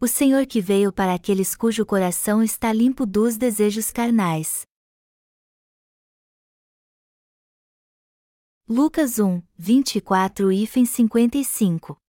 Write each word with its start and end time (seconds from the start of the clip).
O 0.00 0.06
Senhor 0.06 0.46
que 0.46 0.60
veio 0.60 0.92
para 0.92 1.12
aqueles 1.12 1.56
cujo 1.56 1.84
coração 1.84 2.40
está 2.40 2.72
limpo 2.72 3.04
dos 3.04 3.36
desejos 3.36 3.90
carnais. 3.90 4.64
Lucas 8.68 9.18
1, 9.18 9.42
24 9.56 10.52
e 10.52 10.64
55 10.68 12.00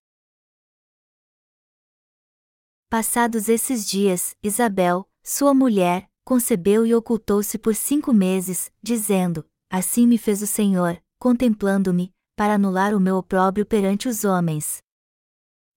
Passados 2.91 3.49
esses 3.49 3.87
dias, 3.87 4.37
Isabel, 4.43 5.09
sua 5.23 5.55
mulher, 5.55 6.07
concebeu 6.23 6.85
e 6.85 6.93
ocultou-se 6.93 7.57
por 7.57 7.73
cinco 7.73 8.13
meses, 8.13 8.71
dizendo: 8.83 9.43
Assim 9.67 10.05
me 10.05 10.19
fez 10.19 10.43
o 10.43 10.47
Senhor, 10.47 11.01
contemplando-me, 11.17 12.13
para 12.35 12.53
anular 12.53 12.93
o 12.93 12.99
meu 12.99 13.15
opróbrio 13.15 13.65
perante 13.65 14.07
os 14.07 14.23
homens. 14.23 14.83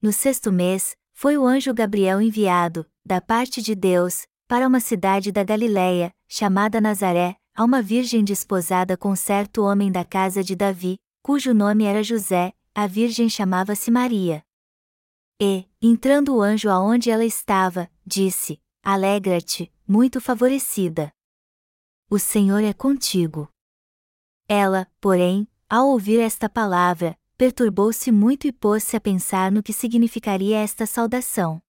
No 0.03 0.13
sexto 0.13 0.53
mês, 0.53 0.95
foi 1.23 1.39
o 1.39 1.47
anjo 1.47 1.73
Gabriel 1.73 2.21
enviado, 2.21 2.85
da 3.07 3.21
parte 3.21 3.63
de 3.63 3.77
Deus, 3.77 4.27
para 4.49 4.67
uma 4.67 4.81
cidade 4.81 5.31
da 5.31 5.45
Galiléia, 5.45 6.13
chamada 6.27 6.81
Nazaré, 6.81 7.37
a 7.55 7.63
uma 7.63 7.81
virgem 7.81 8.25
desposada 8.25 8.97
com 8.97 9.15
certo 9.15 9.63
homem 9.63 9.93
da 9.93 10.05
casa 10.05 10.43
de 10.43 10.57
Davi, 10.57 10.99
cujo 11.23 11.55
nome 11.55 11.85
era 11.85 12.03
José, 12.03 12.53
a 12.75 12.89
virgem 12.89 13.29
chamava-se 13.29 13.89
Maria. 13.89 14.43
E, 15.41 15.65
entrando 15.81 16.35
o 16.35 16.43
anjo 16.43 16.69
aonde 16.69 17.09
ela 17.09 17.25
estava, 17.25 17.89
disse: 18.05 18.61
Alegra-te, 18.83 19.73
muito 19.87 20.21
favorecida. 20.21 21.13
O 22.11 22.19
Senhor 22.19 22.65
é 22.65 22.73
contigo. 22.73 23.49
Ela, 24.49 24.89
porém, 25.01 25.47
ao 25.71 25.87
ouvir 25.87 26.19
esta 26.19 26.49
palavra, 26.49 27.17
perturbou-se 27.43 28.13
muito 28.13 28.47
e 28.47 28.53
pôs-se 28.53 28.97
a 28.97 29.01
pensar 29.01 29.51
no 29.51 29.65
que 29.65 29.73
significaria 29.73 30.59
esta 30.59 30.87
saudação. 30.87 31.61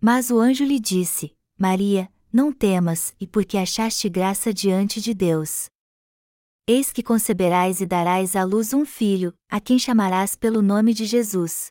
Mas 0.00 0.28
o 0.28 0.40
anjo 0.40 0.64
lhe 0.64 0.80
disse: 0.80 1.36
Maria, 1.56 2.12
não 2.32 2.52
temas, 2.52 3.14
e 3.20 3.24
porque 3.24 3.56
achaste 3.56 4.08
graça 4.08 4.52
diante 4.52 5.00
de 5.00 5.14
Deus. 5.14 5.66
Eis 6.66 6.92
que 6.92 7.00
conceberás 7.00 7.80
e 7.80 7.86
darás 7.86 8.34
à 8.34 8.42
luz 8.42 8.74
um 8.74 8.84
filho, 8.84 9.32
a 9.48 9.60
quem 9.60 9.78
chamarás 9.78 10.34
pelo 10.34 10.60
nome 10.60 10.92
de 10.92 11.04
Jesus. 11.04 11.70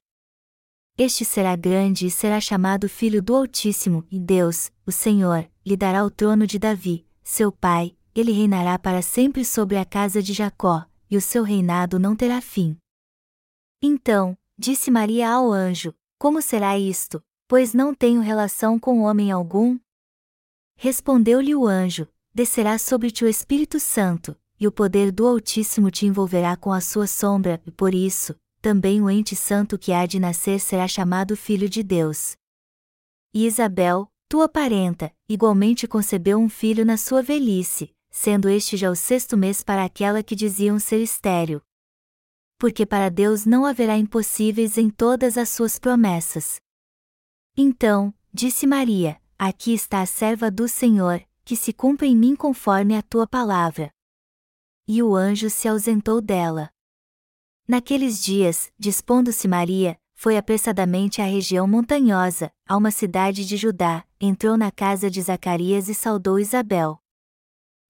Este 0.97 1.25
será 1.25 1.53
grande 1.57 2.05
e 2.05 2.09
será 2.09 2.39
chamado 2.39 2.87
Filho 2.87 3.21
do 3.21 3.35
Altíssimo, 3.35 4.05
e 4.09 4.21
Deus, 4.21 4.71
o 4.85 4.91
Senhor, 4.93 5.51
lhe 5.65 5.75
dará 5.75 6.05
o 6.05 6.09
trono 6.09 6.47
de 6.47 6.57
Davi, 6.57 7.05
seu 7.21 7.51
pai, 7.51 7.93
ele 8.15 8.31
reinará 8.31 8.79
para 8.79 9.01
sempre 9.01 9.43
sobre 9.43 9.75
a 9.75 9.83
casa 9.83 10.23
de 10.23 10.31
Jacó, 10.31 10.85
e 11.09 11.17
o 11.17 11.21
seu 11.21 11.43
reinado 11.43 11.99
não 11.99 12.15
terá 12.15 12.39
fim. 12.39 12.77
Então, 13.81 14.37
disse 14.57 14.91
Maria 14.91 15.29
ao 15.31 15.51
anjo: 15.51 15.93
Como 16.19 16.41
será 16.41 16.77
isto, 16.77 17.23
pois 17.47 17.73
não 17.73 17.95
tenho 17.95 18.21
relação 18.21 18.77
com 18.77 19.01
homem 19.01 19.31
algum? 19.31 19.79
Respondeu-lhe 20.75 21.55
o 21.55 21.65
anjo: 21.67 22.07
Descerá 22.33 22.77
sobre 22.77 23.09
ti 23.09 23.25
o 23.25 23.27
Espírito 23.27 23.79
Santo, 23.79 24.37
e 24.59 24.67
o 24.67 24.71
poder 24.71 25.11
do 25.11 25.25
Altíssimo 25.25 25.89
te 25.89 26.05
envolverá 26.05 26.55
com 26.55 26.71
a 26.71 26.79
sua 26.79 27.07
sombra, 27.07 27.59
e 27.65 27.71
por 27.71 27.95
isso, 27.95 28.35
também 28.61 29.01
o 29.01 29.09
ente 29.09 29.35
santo 29.35 29.77
que 29.77 29.91
há 29.91 30.05
de 30.05 30.19
nascer 30.19 30.59
será 30.59 30.87
chamado 30.87 31.35
Filho 31.35 31.67
de 31.67 31.81
Deus. 31.81 32.35
E 33.33 33.47
Isabel, 33.47 34.07
tua 34.29 34.47
parenta, 34.47 35.11
igualmente 35.27 35.87
concebeu 35.87 36.37
um 36.37 36.47
filho 36.47 36.85
na 36.85 36.95
sua 36.97 37.23
velhice, 37.23 37.91
sendo 38.11 38.47
este 38.47 38.77
já 38.77 38.91
o 38.91 38.95
sexto 38.95 39.35
mês 39.35 39.63
para 39.63 39.83
aquela 39.83 40.21
que 40.21 40.35
diziam 40.35 40.77
ser 40.77 41.01
estéril, 41.01 41.61
porque 42.61 42.85
para 42.85 43.09
Deus 43.09 43.43
não 43.43 43.65
haverá 43.65 43.97
impossíveis 43.97 44.77
em 44.77 44.87
todas 44.87 45.35
as 45.35 45.49
suas 45.49 45.79
promessas. 45.79 46.61
Então, 47.57 48.13
disse 48.31 48.67
Maria: 48.67 49.19
Aqui 49.35 49.73
está 49.73 49.99
a 49.99 50.05
serva 50.05 50.51
do 50.51 50.67
Senhor, 50.67 51.25
que 51.43 51.55
se 51.55 51.73
cumpra 51.73 52.05
em 52.05 52.15
mim 52.15 52.35
conforme 52.35 52.95
a 52.95 53.01
tua 53.01 53.25
palavra. 53.25 53.91
E 54.87 55.01
o 55.01 55.15
anjo 55.15 55.49
se 55.49 55.67
ausentou 55.67 56.21
dela. 56.21 56.69
Naqueles 57.67 58.23
dias, 58.23 58.71
dispondo-se 58.77 59.47
Maria, 59.47 59.99
foi 60.13 60.37
apressadamente 60.37 61.19
à 61.19 61.25
região 61.25 61.67
montanhosa, 61.67 62.53
a 62.67 62.77
uma 62.77 62.91
cidade 62.91 63.43
de 63.43 63.57
Judá, 63.57 64.05
entrou 64.19 64.55
na 64.55 64.69
casa 64.69 65.09
de 65.09 65.19
Zacarias 65.19 65.89
e 65.89 65.95
saudou 65.95 66.37
Isabel. 66.37 67.01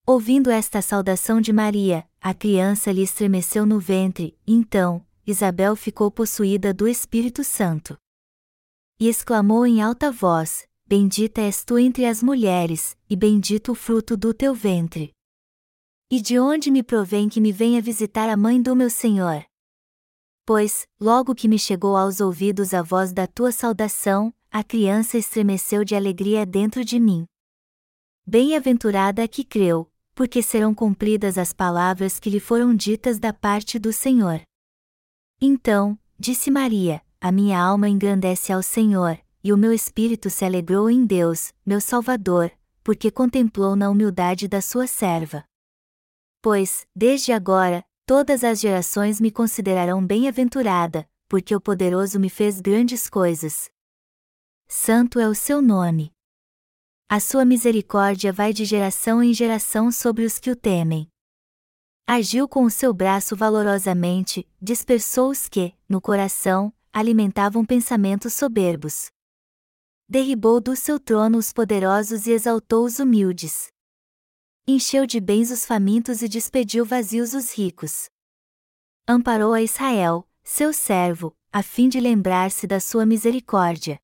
Ouvindo 0.06 0.50
esta 0.50 0.82
saudação 0.82 1.42
de 1.42 1.52
Maria, 1.52 2.08
a 2.22 2.36
criança 2.36 2.92
lhe 2.92 3.02
estremeceu 3.02 3.66
no 3.66 3.80
ventre, 3.80 4.38
então, 4.46 5.04
Isabel 5.26 5.76
ficou 5.76 6.12
possuída 6.12 6.72
do 6.72 6.88
Espírito 6.88 7.44
Santo. 7.44 7.98
E 9.00 9.08
exclamou 9.08 9.66
em 9.66 9.82
alta 9.82 10.12
voz: 10.12 10.68
Bendita 10.86 11.42
és 11.42 11.66
tu 11.66 11.80
entre 11.80 12.06
as 12.06 12.22
mulheres, 12.22 12.96
e 13.10 13.16
bendito 13.16 13.72
o 13.72 13.76
fruto 13.76 14.16
do 14.16 14.36
teu 14.36 14.54
ventre. 14.54 15.12
E 16.12 16.22
de 16.22 16.38
onde 16.38 16.70
me 16.70 16.84
provém 16.84 17.28
que 17.28 17.42
me 17.42 17.52
venha 17.52 17.82
visitar 17.82 18.30
a 18.30 18.38
mãe 18.38 18.62
do 18.62 18.76
meu 18.76 18.90
Senhor? 18.90 19.44
Pois, 20.46 20.88
logo 21.00 21.34
que 21.34 21.48
me 21.48 21.58
chegou 21.58 21.98
aos 21.98 22.22
ouvidos 22.22 22.74
a 22.74 22.84
voz 22.84 23.12
da 23.12 23.26
tua 23.26 23.52
saudação, 23.52 24.32
a 24.52 24.64
criança 24.64 25.18
estremeceu 25.18 25.84
de 25.84 25.96
alegria 25.96 26.46
dentro 26.46 26.86
de 26.86 27.00
mim. 27.00 27.26
Bem-aventurada 28.28 29.24
a 29.24 29.28
que 29.28 29.44
creu, 29.44 29.91
porque 30.14 30.42
serão 30.42 30.74
cumpridas 30.74 31.38
as 31.38 31.54
palavras 31.54 32.20
que 32.20 32.30
lhe 32.30 32.40
foram 32.40 32.76
ditas 32.76 33.20
da 33.20 33.34
parte 33.34 33.80
do 33.80 33.92
Senhor. 33.94 34.42
Então, 35.40 35.98
disse 36.20 36.52
Maria, 36.52 37.02
a 37.20 37.32
minha 37.32 37.60
alma 37.60 37.90
engrandece 37.90 38.52
ao 38.52 38.62
Senhor, 38.62 39.20
e 39.44 39.52
o 39.52 39.58
meu 39.58 39.74
espírito 39.74 40.30
se 40.30 40.46
alegrou 40.46 40.90
em 40.90 41.06
Deus, 41.06 41.54
meu 41.66 41.82
Salvador, 41.82 42.52
porque 42.84 43.10
contemplou 43.10 43.76
na 43.76 43.90
humildade 43.90 44.48
da 44.48 44.62
sua 44.62 44.88
serva. 44.88 45.44
Pois, 46.42 46.86
desde 46.96 47.32
agora, 47.32 47.84
todas 48.06 48.44
as 48.44 48.60
gerações 48.60 49.22
me 49.22 49.32
considerarão 49.32 50.06
bem-aventurada, 50.06 51.08
porque 51.28 51.56
o 51.56 51.62
poderoso 51.62 52.20
me 52.20 52.30
fez 52.30 52.60
grandes 52.60 53.10
coisas. 53.10 53.70
Santo 54.68 55.20
é 55.20 55.28
o 55.28 55.36
seu 55.36 55.62
nome. 55.62 56.12
A 57.14 57.20
sua 57.20 57.44
misericórdia 57.44 58.32
vai 58.32 58.54
de 58.54 58.64
geração 58.64 59.22
em 59.22 59.34
geração 59.34 59.92
sobre 59.92 60.24
os 60.24 60.40
que 60.40 60.50
o 60.50 60.56
temem. 60.56 61.10
Agiu 62.08 62.48
com 62.48 62.64
o 62.64 62.70
seu 62.70 62.94
braço 62.94 63.36
valorosamente, 63.36 64.48
dispersou 64.62 65.30
os 65.30 65.50
que, 65.50 65.76
no 65.90 66.00
coração, 66.00 66.74
alimentavam 66.94 67.66
pensamentos 67.66 68.32
soberbos. 68.32 69.12
Derribou 70.08 70.62
do 70.62 70.74
seu 70.74 70.98
trono 70.98 71.38
os 71.38 71.52
poderosos 71.52 72.28
e 72.28 72.32
exaltou 72.32 72.86
os 72.86 72.98
humildes. 72.98 73.68
Encheu 74.66 75.06
de 75.06 75.20
bens 75.20 75.52
os 75.52 75.66
famintos 75.66 76.22
e 76.22 76.30
despediu 76.30 76.86
vazios 76.86 77.34
os 77.34 77.52
ricos. 77.52 78.06
Amparou 79.06 79.52
a 79.52 79.62
Israel, 79.62 80.26
seu 80.46 80.72
servo, 80.72 81.36
a 81.52 81.62
fim 81.62 81.90
de 81.90 82.00
lembrar-se 82.00 82.66
da 82.66 82.80
sua 82.80 83.06
misericórdia 83.06 84.00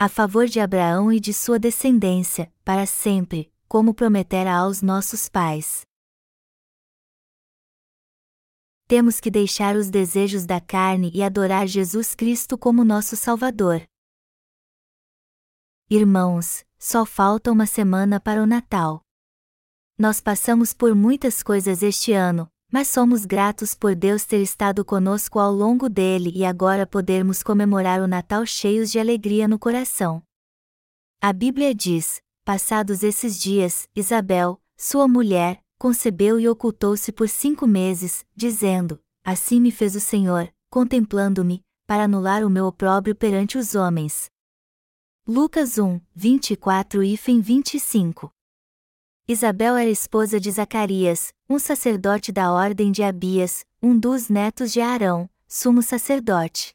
a 0.00 0.08
favor 0.08 0.46
de 0.46 0.60
Abraão 0.60 1.12
e 1.12 1.18
de 1.18 1.34
sua 1.34 1.58
descendência, 1.58 2.52
para 2.64 2.86
sempre, 2.86 3.52
como 3.66 3.92
prometera 3.92 4.54
aos 4.54 4.80
nossos 4.80 5.28
pais. 5.28 5.82
Temos 8.86 9.18
que 9.18 9.28
deixar 9.28 9.74
os 9.74 9.90
desejos 9.90 10.46
da 10.46 10.60
carne 10.60 11.10
e 11.12 11.20
adorar 11.20 11.66
Jesus 11.66 12.14
Cristo 12.14 12.56
como 12.56 12.84
nosso 12.84 13.16
Salvador. 13.16 13.82
Irmãos, 15.90 16.64
só 16.78 17.04
falta 17.04 17.50
uma 17.50 17.66
semana 17.66 18.20
para 18.20 18.40
o 18.40 18.46
Natal. 18.46 19.02
Nós 19.98 20.20
passamos 20.20 20.72
por 20.72 20.94
muitas 20.94 21.42
coisas 21.42 21.82
este 21.82 22.12
ano, 22.12 22.48
mas 22.70 22.88
somos 22.88 23.24
gratos 23.24 23.74
por 23.74 23.94
Deus 23.94 24.24
ter 24.24 24.42
estado 24.42 24.84
conosco 24.84 25.38
ao 25.38 25.52
longo 25.52 25.88
dele 25.88 26.30
e 26.34 26.44
agora 26.44 26.86
podermos 26.86 27.42
comemorar 27.42 28.00
o 28.00 28.06
Natal 28.06 28.44
cheios 28.44 28.90
de 28.90 28.98
alegria 28.98 29.48
no 29.48 29.58
coração. 29.58 30.22
A 31.20 31.32
Bíblia 31.32 31.74
diz: 31.74 32.20
Passados 32.44 33.02
esses 33.02 33.40
dias, 33.40 33.88
Isabel, 33.96 34.60
sua 34.76 35.08
mulher, 35.08 35.62
concebeu 35.78 36.38
e 36.38 36.48
ocultou-se 36.48 37.10
por 37.10 37.28
cinco 37.28 37.66
meses, 37.66 38.24
dizendo: 38.36 39.00
Assim 39.24 39.60
me 39.60 39.72
fez 39.72 39.94
o 39.96 40.00
Senhor, 40.00 40.52
contemplando-me, 40.70 41.62
para 41.86 42.04
anular 42.04 42.44
o 42.44 42.50
meu 42.50 42.66
opróbrio 42.66 43.14
perante 43.14 43.56
os 43.56 43.74
homens. 43.74 44.30
Lucas 45.26 45.78
1, 45.78 46.00
24 46.14 47.02
e 47.02 47.16
25 47.16 48.30
Isabel 49.30 49.76
era 49.76 49.90
esposa 49.90 50.40
de 50.40 50.50
Zacarias, 50.50 51.34
um 51.50 51.58
sacerdote 51.58 52.32
da 52.32 52.50
ordem 52.50 52.90
de 52.90 53.02
Abias, 53.02 53.62
um 53.82 53.98
dos 53.98 54.30
netos 54.30 54.72
de 54.72 54.80
Arão, 54.80 55.28
sumo 55.46 55.82
sacerdote. 55.82 56.74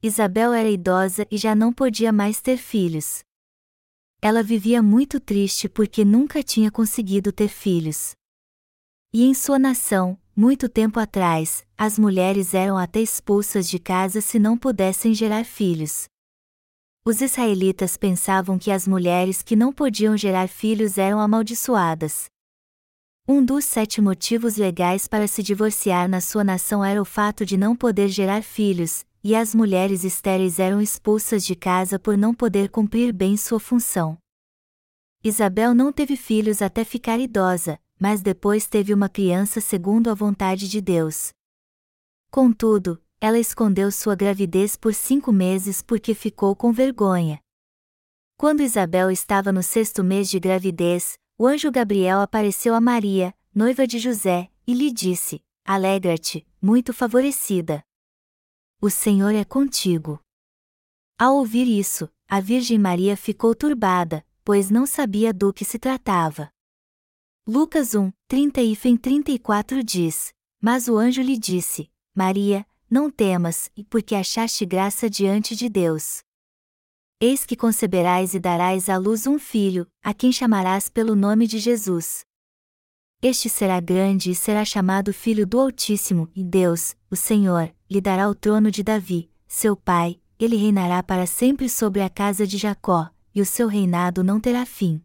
Isabel 0.00 0.52
era 0.52 0.70
idosa 0.70 1.26
e 1.28 1.36
já 1.36 1.56
não 1.56 1.72
podia 1.72 2.12
mais 2.12 2.40
ter 2.40 2.58
filhos. 2.58 3.24
Ela 4.22 4.40
vivia 4.40 4.80
muito 4.80 5.18
triste 5.18 5.68
porque 5.68 6.04
nunca 6.04 6.44
tinha 6.44 6.70
conseguido 6.70 7.32
ter 7.32 7.48
filhos. 7.48 8.12
E 9.12 9.24
em 9.24 9.34
sua 9.34 9.58
nação, 9.58 10.16
muito 10.36 10.68
tempo 10.68 11.00
atrás, 11.00 11.66
as 11.76 11.98
mulheres 11.98 12.54
eram 12.54 12.78
até 12.78 13.00
expulsas 13.00 13.68
de 13.68 13.80
casa 13.80 14.20
se 14.20 14.38
não 14.38 14.56
pudessem 14.56 15.12
gerar 15.12 15.44
filhos. 15.44 16.06
Os 17.04 17.20
israelitas 17.20 17.96
pensavam 17.96 18.58
que 18.58 18.70
as 18.70 18.86
mulheres 18.86 19.42
que 19.42 19.56
não 19.56 19.72
podiam 19.72 20.16
gerar 20.16 20.48
filhos 20.48 20.98
eram 20.98 21.20
amaldiçoadas. 21.20 22.26
Um 23.26 23.44
dos 23.44 23.64
sete 23.64 24.00
motivos 24.00 24.56
legais 24.56 25.06
para 25.06 25.28
se 25.28 25.42
divorciar 25.42 26.08
na 26.08 26.20
sua 26.20 26.42
nação 26.42 26.84
era 26.84 27.00
o 27.00 27.04
fato 27.04 27.44
de 27.44 27.56
não 27.56 27.76
poder 27.76 28.08
gerar 28.08 28.42
filhos, 28.42 29.04
e 29.22 29.34
as 29.34 29.54
mulheres 29.54 30.04
estéreis 30.04 30.58
eram 30.58 30.80
expulsas 30.80 31.44
de 31.44 31.54
casa 31.54 31.98
por 31.98 32.16
não 32.16 32.34
poder 32.34 32.70
cumprir 32.70 33.12
bem 33.12 33.36
sua 33.36 33.60
função. 33.60 34.16
Isabel 35.22 35.74
não 35.74 35.92
teve 35.92 36.16
filhos 36.16 36.62
até 36.62 36.84
ficar 36.84 37.18
idosa, 37.18 37.78
mas 37.98 38.22
depois 38.22 38.66
teve 38.66 38.94
uma 38.94 39.08
criança 39.08 39.60
segundo 39.60 40.08
a 40.08 40.14
vontade 40.14 40.68
de 40.68 40.80
Deus. 40.80 41.30
Contudo, 42.30 43.02
ela 43.20 43.38
escondeu 43.38 43.90
sua 43.90 44.14
gravidez 44.14 44.76
por 44.76 44.94
cinco 44.94 45.32
meses 45.32 45.82
porque 45.82 46.14
ficou 46.14 46.54
com 46.54 46.72
vergonha. 46.72 47.40
Quando 48.36 48.62
Isabel 48.62 49.10
estava 49.10 49.50
no 49.50 49.62
sexto 49.62 50.04
mês 50.04 50.30
de 50.30 50.38
gravidez, 50.38 51.18
o 51.36 51.46
anjo 51.46 51.70
Gabriel 51.70 52.20
apareceu 52.20 52.74
a 52.74 52.80
Maria, 52.80 53.34
noiva 53.52 53.86
de 53.86 53.98
José, 53.98 54.48
e 54.66 54.74
lhe 54.74 54.92
disse: 54.92 55.42
Alegra-te, 55.64 56.46
muito 56.62 56.92
favorecida. 56.92 57.82
O 58.80 58.88
Senhor 58.88 59.34
é 59.34 59.44
contigo. 59.44 60.20
Ao 61.18 61.34
ouvir 61.34 61.66
isso, 61.66 62.08
a 62.28 62.40
Virgem 62.40 62.78
Maria 62.78 63.16
ficou 63.16 63.54
turbada, 63.54 64.24
pois 64.44 64.70
não 64.70 64.86
sabia 64.86 65.32
do 65.32 65.52
que 65.52 65.64
se 65.64 65.78
tratava. 65.78 66.48
Lucas 67.44 67.94
1, 67.94 68.12
30 68.28 68.62
e 68.62 68.76
34 68.76 69.82
diz: 69.82 70.32
Mas 70.60 70.86
o 70.86 70.96
anjo 70.96 71.22
lhe 71.22 71.36
disse: 71.36 71.90
Maria, 72.14 72.64
não 72.90 73.10
temas, 73.10 73.70
porque 73.90 74.14
achaste 74.14 74.64
graça 74.64 75.08
diante 75.10 75.54
de 75.54 75.68
Deus. 75.68 76.22
Eis 77.20 77.44
que 77.44 77.56
conceberás 77.56 78.34
e 78.34 78.38
darás 78.38 78.88
à 78.88 78.96
luz 78.96 79.26
um 79.26 79.38
filho, 79.38 79.86
a 80.02 80.14
quem 80.14 80.30
chamarás 80.30 80.88
pelo 80.88 81.16
nome 81.16 81.46
de 81.46 81.58
Jesus. 81.58 82.24
Este 83.20 83.48
será 83.48 83.80
grande 83.80 84.30
e 84.30 84.34
será 84.34 84.64
chamado 84.64 85.12
Filho 85.12 85.44
do 85.44 85.58
Altíssimo, 85.58 86.30
e 86.34 86.44
Deus, 86.44 86.94
o 87.10 87.16
Senhor, 87.16 87.74
lhe 87.90 88.00
dará 88.00 88.28
o 88.28 88.34
trono 88.34 88.70
de 88.70 88.84
Davi, 88.84 89.28
seu 89.48 89.76
pai, 89.76 90.20
ele 90.38 90.54
reinará 90.54 91.02
para 91.02 91.26
sempre 91.26 91.68
sobre 91.68 92.00
a 92.00 92.08
casa 92.08 92.46
de 92.46 92.56
Jacó, 92.56 93.10
e 93.34 93.40
o 93.40 93.46
seu 93.46 93.66
reinado 93.66 94.22
não 94.22 94.38
terá 94.38 94.64
fim. 94.64 95.02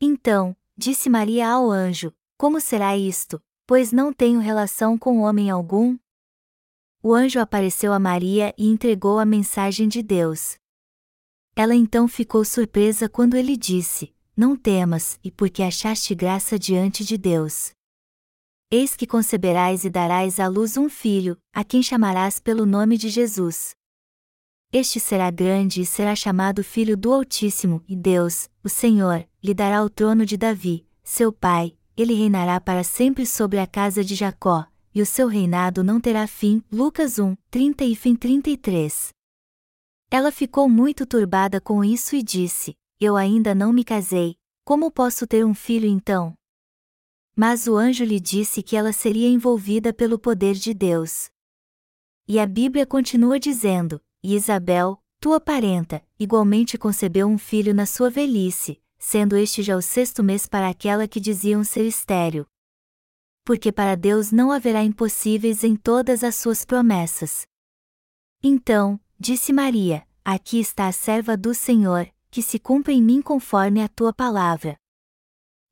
Então, 0.00 0.56
disse 0.76 1.10
Maria 1.10 1.48
ao 1.48 1.70
anjo: 1.70 2.12
Como 2.36 2.60
será 2.60 2.96
isto, 2.96 3.42
pois 3.66 3.90
não 3.90 4.12
tenho 4.12 4.38
relação 4.38 4.96
com 4.96 5.18
homem 5.18 5.50
algum? 5.50 5.98
O 7.00 7.14
anjo 7.14 7.38
apareceu 7.38 7.92
a 7.92 7.98
Maria 7.98 8.52
e 8.58 8.68
entregou 8.68 9.20
a 9.20 9.24
mensagem 9.24 9.86
de 9.86 10.02
Deus. 10.02 10.56
Ela 11.54 11.74
então 11.74 12.08
ficou 12.08 12.44
surpresa 12.44 13.08
quando 13.08 13.36
ele 13.36 13.56
disse: 13.56 14.12
Não 14.36 14.56
temas, 14.56 15.18
e 15.22 15.30
porque 15.30 15.62
achaste 15.62 16.14
graça 16.14 16.58
diante 16.58 17.04
de 17.04 17.16
Deus. 17.16 17.70
Eis 18.70 18.96
que 18.96 19.06
conceberás 19.06 19.84
e 19.84 19.90
darás 19.90 20.40
à 20.40 20.48
luz 20.48 20.76
um 20.76 20.88
filho, 20.88 21.38
a 21.54 21.64
quem 21.64 21.82
chamarás 21.82 22.38
pelo 22.38 22.66
nome 22.66 22.98
de 22.98 23.08
Jesus. 23.08 23.74
Este 24.72 25.00
será 25.00 25.30
grande 25.30 25.80
e 25.80 25.86
será 25.86 26.14
chamado 26.14 26.62
Filho 26.62 26.96
do 26.96 27.12
Altíssimo, 27.12 27.82
e 27.88 27.96
Deus, 27.96 28.50
o 28.62 28.68
Senhor, 28.68 29.26
lhe 29.42 29.54
dará 29.54 29.82
o 29.82 29.88
trono 29.88 30.26
de 30.26 30.36
Davi, 30.36 30.86
seu 31.02 31.32
pai, 31.32 31.74
ele 31.96 32.12
reinará 32.12 32.60
para 32.60 32.84
sempre 32.84 33.24
sobre 33.24 33.58
a 33.58 33.66
casa 33.66 34.04
de 34.04 34.14
Jacó, 34.14 34.66
e 34.98 35.02
o 35.02 35.06
seu 35.06 35.28
reinado 35.28 35.84
não 35.84 36.00
terá 36.00 36.26
fim. 36.26 36.60
Lucas 36.72 37.20
1, 37.20 37.36
30 37.52 37.84
e 37.84 37.94
fim 37.94 38.16
33. 38.16 39.10
Ela 40.10 40.32
ficou 40.32 40.68
muito 40.68 41.06
turbada 41.06 41.60
com 41.60 41.84
isso 41.84 42.16
e 42.16 42.22
disse: 42.22 42.74
Eu 43.00 43.14
ainda 43.14 43.54
não 43.54 43.72
me 43.72 43.84
casei, 43.84 44.34
como 44.64 44.90
posso 44.90 45.24
ter 45.24 45.46
um 45.46 45.54
filho 45.54 45.86
então? 45.86 46.34
Mas 47.36 47.68
o 47.68 47.76
anjo 47.76 48.02
lhe 48.04 48.18
disse 48.18 48.60
que 48.60 48.74
ela 48.74 48.92
seria 48.92 49.28
envolvida 49.28 49.94
pelo 49.94 50.18
poder 50.18 50.54
de 50.54 50.74
Deus. 50.74 51.30
E 52.26 52.40
a 52.40 52.46
Bíblia 52.46 52.84
continua 52.84 53.38
dizendo: 53.38 54.00
E 54.20 54.34
Isabel, 54.34 55.00
tua 55.20 55.38
parenta, 55.38 56.02
igualmente 56.18 56.76
concebeu 56.76 57.28
um 57.28 57.38
filho 57.38 57.72
na 57.72 57.86
sua 57.86 58.10
velhice, 58.10 58.82
sendo 58.98 59.36
este 59.36 59.62
já 59.62 59.76
o 59.76 59.82
sexto 59.82 60.24
mês 60.24 60.48
para 60.48 60.68
aquela 60.68 61.06
que 61.06 61.20
diziam 61.20 61.62
ser 61.62 61.84
estéril, 61.84 62.44
porque 63.48 63.72
para 63.72 63.96
Deus 63.96 64.30
não 64.30 64.52
haverá 64.52 64.84
impossíveis 64.84 65.64
em 65.64 65.74
todas 65.74 66.22
as 66.22 66.36
suas 66.36 66.66
promessas. 66.66 67.46
Então, 68.42 69.00
disse 69.18 69.54
Maria: 69.54 70.06
Aqui 70.22 70.60
está 70.60 70.86
a 70.86 70.92
serva 70.92 71.34
do 71.34 71.54
Senhor, 71.54 72.12
que 72.30 72.42
se 72.42 72.58
cumpra 72.58 72.92
em 72.92 73.02
mim 73.02 73.22
conforme 73.22 73.80
a 73.82 73.88
tua 73.88 74.12
palavra. 74.12 74.76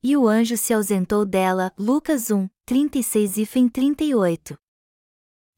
E 0.01 0.17
o 0.17 0.27
anjo 0.27 0.57
se 0.57 0.73
ausentou 0.73 1.23
dela. 1.23 1.71
Lucas 1.77 2.31
1, 2.31 2.49
36 2.65 3.37
e 3.37 3.45
fim 3.45 3.69
38. 3.69 4.57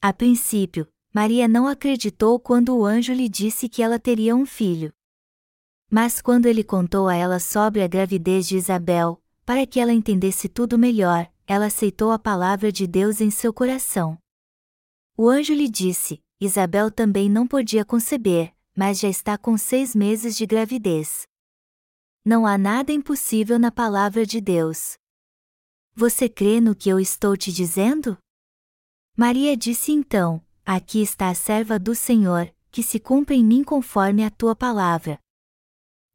A 0.01 0.12
princípio, 0.12 0.89
Maria 1.13 1.48
não 1.48 1.68
acreditou 1.68 2.38
quando 2.38 2.75
o 2.75 2.83
anjo 2.83 3.13
lhe 3.13 3.30
disse 3.30 3.69
que 3.69 3.81
ela 3.81 3.98
teria 3.98 4.36
um 4.36 4.45
filho. 4.45 4.92
Mas 5.89 6.21
quando 6.21 6.48
ele 6.48 6.66
contou 6.66 7.07
a 7.07 7.16
ela 7.16 7.39
sobre 7.39 7.81
a 7.81 7.88
gravidez 7.88 8.45
de 8.45 8.57
Isabel, 8.57 9.24
para 9.50 9.66
que 9.66 9.80
ela 9.80 9.92
entendesse 9.92 10.48
tudo 10.48 10.78
melhor, 10.78 11.28
ela 11.48 11.66
aceitou 11.66 12.12
a 12.12 12.19
palavra 12.19 12.72
de 12.72 12.86
Deus 12.86 13.19
em 13.19 13.31
seu 13.31 13.51
coração. 13.51 14.16
O 15.18 15.28
anjo 15.28 15.56
lhe 15.56 15.68
disse: 15.68 16.22
Isabel 16.40 16.92
também 16.92 17.28
não 17.28 17.48
podia 17.48 17.84
conceber, 17.84 18.54
mas 18.78 19.00
já 19.00 19.10
está 19.10 19.40
com 19.40 19.57
seis 19.57 19.96
meses 19.96 20.38
de 20.38 20.46
gravidez. 20.46 21.24
Não 22.24 22.46
há 22.46 22.60
nada 22.60 22.92
impossível 22.92 23.57
na 23.57 23.72
palavra 23.72 24.24
de 24.24 24.40
Deus. 24.40 25.00
Você 25.95 26.30
crê 26.30 26.62
no 26.62 26.75
que 26.75 26.88
eu 26.88 27.00
estou 27.00 27.36
te 27.36 27.52
dizendo? 27.52 28.19
Maria 29.18 29.57
disse 29.57 29.92
então: 29.92 30.45
Aqui 30.63 31.02
está 31.02 31.28
a 31.28 31.34
serva 31.34 31.80
do 31.80 31.95
Senhor, 31.95 32.54
que 32.69 32.84
se 32.84 33.00
cumpra 33.00 33.34
em 33.34 33.44
mim 33.44 33.63
conforme 33.63 34.24
a 34.24 34.30
tua 34.30 34.56
palavra. 34.56 35.19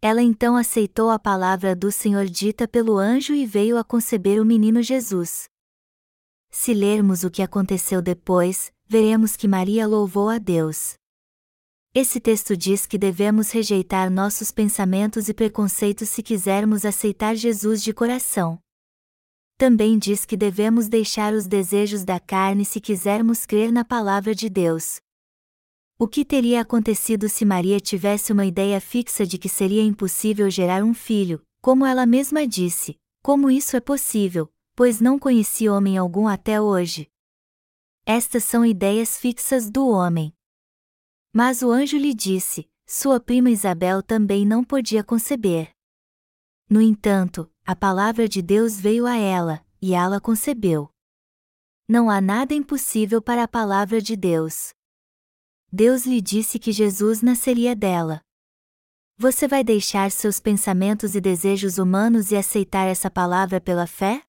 Ela 0.06 0.20
então 0.20 0.54
aceitou 0.54 1.08
a 1.08 1.18
palavra 1.18 1.74
do 1.74 1.90
Senhor 1.90 2.26
dita 2.26 2.68
pelo 2.68 2.98
anjo 2.98 3.32
e 3.32 3.46
veio 3.46 3.78
a 3.78 3.82
conceber 3.82 4.38
o 4.38 4.44
menino 4.44 4.82
Jesus. 4.82 5.48
Se 6.50 6.74
lermos 6.74 7.24
o 7.24 7.30
que 7.30 7.40
aconteceu 7.40 8.02
depois, 8.02 8.70
veremos 8.86 9.34
que 9.34 9.48
Maria 9.48 9.86
louvou 9.86 10.28
a 10.28 10.36
Deus. 10.36 10.92
Esse 11.94 12.20
texto 12.20 12.54
diz 12.54 12.84
que 12.84 12.99
devemos 12.99 13.50
rejeitar 13.50 14.11
nossos 14.11 14.52
pensamentos 14.52 15.30
e 15.30 15.32
preconceitos 15.32 16.11
se 16.11 16.23
quisermos 16.23 16.84
aceitar 16.84 17.34
Jesus 17.34 17.82
de 17.82 17.94
coração. 17.94 18.58
Também 19.56 19.99
diz 19.99 20.26
que 20.26 20.37
devemos 20.37 20.87
deixar 20.87 21.32
os 21.32 21.46
desejos 21.46 22.04
da 22.04 22.20
carne 22.20 22.66
se 22.66 22.78
quisermos 22.78 23.46
crer 23.46 23.73
na 23.73 23.87
palavra 23.87 24.34
de 24.34 24.50
Deus. 24.50 25.00
O 25.96 26.08
que 26.08 26.24
teria 26.24 26.60
acontecido 26.60 27.28
se 27.28 27.44
Maria 27.44 27.78
tivesse 27.78 28.32
uma 28.32 28.44
ideia 28.44 28.80
fixa 28.80 29.24
de 29.24 29.38
que 29.38 29.48
seria 29.48 29.82
impossível 29.82 30.50
gerar 30.50 30.82
um 30.82 30.92
filho, 30.92 31.40
como 31.62 31.86
ela 31.86 32.04
mesma 32.04 32.48
disse? 32.48 32.98
Como 33.22 33.48
isso 33.48 33.76
é 33.76 33.80
possível, 33.80 34.52
pois 34.74 35.00
não 35.00 35.20
conheci 35.20 35.68
homem 35.68 35.96
algum 35.96 36.26
até 36.26 36.60
hoje? 36.60 37.08
Estas 38.04 38.42
são 38.42 38.66
ideias 38.66 39.16
fixas 39.16 39.70
do 39.70 39.88
homem. 39.88 40.34
Mas 41.32 41.62
o 41.62 41.70
anjo 41.70 41.96
lhe 41.96 42.12
disse: 42.12 42.68
sua 42.84 43.20
prima 43.20 43.48
Isabel 43.48 44.02
também 44.02 44.44
não 44.44 44.64
podia 44.64 45.04
conceber. 45.04 45.70
No 46.68 46.82
entanto, 46.82 47.48
a 47.64 47.76
palavra 47.76 48.28
de 48.28 48.42
Deus 48.42 48.80
veio 48.80 49.06
a 49.06 49.16
ela, 49.16 49.64
e 49.80 49.94
ela 49.94 50.20
concebeu. 50.20 50.90
Não 51.88 52.10
há 52.10 52.20
nada 52.20 52.52
impossível 52.52 53.22
para 53.22 53.44
a 53.44 53.48
palavra 53.48 54.02
de 54.02 54.16
Deus. 54.16 54.74
Deus 55.76 56.07
lhe 56.07 56.21
disse 56.21 56.57
que 56.57 56.71
Jesus 56.71 57.21
nasceria 57.21 57.75
dela. 57.75 58.21
Você 59.19 59.49
vai 59.49 59.64
deixar 59.64 60.09
seus 60.12 60.38
pensamentos 60.38 61.16
e 61.16 61.21
desejos 61.21 61.78
humanos 61.78 62.31
e 62.31 62.37
aceitar 62.37 62.87
essa 62.87 63.11
palavra 63.11 63.61
pela 63.61 63.85
fé? 63.85 64.23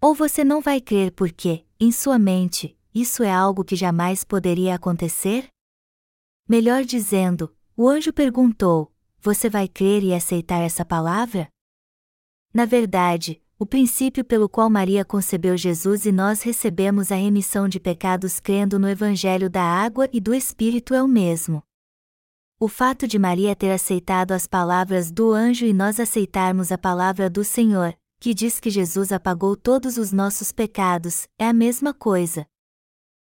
Ou 0.00 0.14
você 0.14 0.44
não 0.44 0.60
vai 0.60 0.80
crer 0.80 1.10
porque, 1.10 1.66
em 1.80 1.90
sua 1.90 2.20
mente, 2.20 2.78
isso 2.94 3.24
é 3.24 3.32
algo 3.32 3.64
que 3.64 3.74
jamais 3.74 4.22
poderia 4.22 4.76
acontecer? 4.76 5.48
Melhor 6.48 6.84
dizendo, 6.84 7.52
o 7.76 7.88
anjo 7.88 8.12
perguntou: 8.12 8.94
Você 9.18 9.50
vai 9.50 9.66
crer 9.66 10.04
e 10.04 10.14
aceitar 10.14 10.60
essa 10.60 10.84
palavra? 10.84 11.48
Na 12.52 12.64
verdade, 12.64 13.42
o 13.58 13.64
princípio 13.66 14.24
pelo 14.24 14.48
qual 14.48 14.68
Maria 14.68 15.04
concebeu 15.04 15.56
Jesus 15.56 16.06
e 16.06 16.12
nós 16.12 16.42
recebemos 16.42 17.12
a 17.12 17.14
remissão 17.14 17.68
de 17.68 17.78
pecados 17.78 18.40
crendo 18.40 18.78
no 18.78 18.88
Evangelho 18.88 19.48
da 19.48 19.62
água 19.62 20.08
e 20.12 20.20
do 20.20 20.34
Espírito 20.34 20.94
é 20.94 21.02
o 21.02 21.08
mesmo. 21.08 21.62
O 22.58 22.68
fato 22.68 23.06
de 23.06 23.18
Maria 23.18 23.54
ter 23.54 23.70
aceitado 23.70 24.32
as 24.32 24.46
palavras 24.46 25.10
do 25.10 25.32
anjo 25.32 25.66
e 25.66 25.72
nós 25.72 26.00
aceitarmos 26.00 26.72
a 26.72 26.78
palavra 26.78 27.28
do 27.28 27.44
Senhor, 27.44 27.96
que 28.20 28.34
diz 28.34 28.58
que 28.58 28.70
Jesus 28.70 29.12
apagou 29.12 29.56
todos 29.56 29.98
os 29.98 30.12
nossos 30.12 30.52
pecados, 30.52 31.28
é 31.38 31.46
a 31.46 31.52
mesma 31.52 31.92
coisa. 31.92 32.46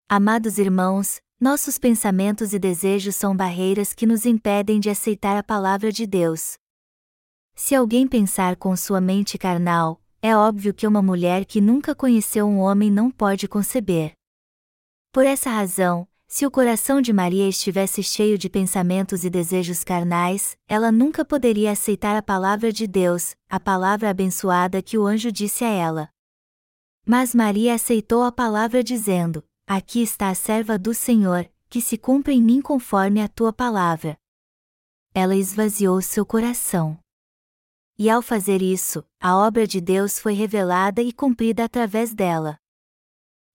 Amados 0.09 0.57
irmãos, 0.57 1.21
Nossos 1.41 1.77
pensamentos 1.77 2.51
e 2.51 2.59
desejos 2.59 3.15
são 3.15 3.33
barreiras 3.33 3.93
que 3.93 4.05
nos 4.05 4.25
impedem 4.25 4.77
de 4.77 4.89
aceitar 4.89 5.37
a 5.37 5.43
palavra 5.43 5.89
de 5.89 6.05
Deus. 6.05 6.57
Se 7.55 7.73
alguém 7.73 8.05
pensar 8.05 8.57
com 8.57 8.75
sua 8.75 8.99
mente 8.99 9.37
carnal, 9.37 10.01
é 10.21 10.35
óbvio 10.35 10.73
que 10.73 10.85
uma 10.85 11.01
mulher 11.01 11.45
que 11.45 11.61
nunca 11.61 11.95
conheceu 11.95 12.47
um 12.47 12.59
homem 12.59 12.91
não 12.91 13.09
pode 13.09 13.47
conceber. 13.47 14.13
Por 15.11 15.25
essa 15.25 15.49
razão, 15.49 16.07
se 16.27 16.45
o 16.45 16.51
coração 16.51 17.01
de 17.01 17.11
Maria 17.11 17.47
estivesse 17.47 18.03
cheio 18.03 18.37
de 18.37 18.49
pensamentos 18.49 19.23
e 19.23 19.29
desejos 19.29 19.83
carnais, 19.83 20.55
ela 20.67 20.91
nunca 20.91 21.25
poderia 21.25 21.71
aceitar 21.71 22.15
a 22.15 22.21
palavra 22.21 22.71
de 22.71 22.85
Deus, 22.85 23.35
a 23.49 23.59
palavra 23.59 24.09
abençoada 24.09 24.81
que 24.81 24.97
o 24.97 25.07
anjo 25.07 25.31
disse 25.31 25.63
a 25.63 25.69
ela. 25.69 26.09
Mas 27.05 27.33
Maria 27.33 27.73
aceitou 27.73 28.23
a 28.23 28.31
palavra 28.31 28.83
dizendo: 28.83 29.43
Aqui 29.65 30.03
está 30.03 30.29
a 30.29 30.35
serva 30.35 30.77
do 30.77 30.93
Senhor, 30.93 31.49
que 31.67 31.81
se 31.81 31.97
cumpra 31.97 32.31
em 32.31 32.41
mim 32.41 32.61
conforme 32.61 33.21
a 33.21 33.27
tua 33.27 33.51
palavra. 33.51 34.15
Ela 35.15 35.35
esvaziou 35.35 35.99
seu 36.01 36.23
coração. 36.25 36.99
E 38.01 38.09
ao 38.09 38.21
fazer 38.21 38.61
isso, 38.61 39.03
a 39.19 39.35
obra 39.37 39.67
de 39.67 39.81
Deus 39.81 40.19
foi 40.19 40.31
revelada 40.31 41.01
e 41.01 41.11
cumprida 41.11 41.65
através 41.65 42.13
dela. 42.13 42.57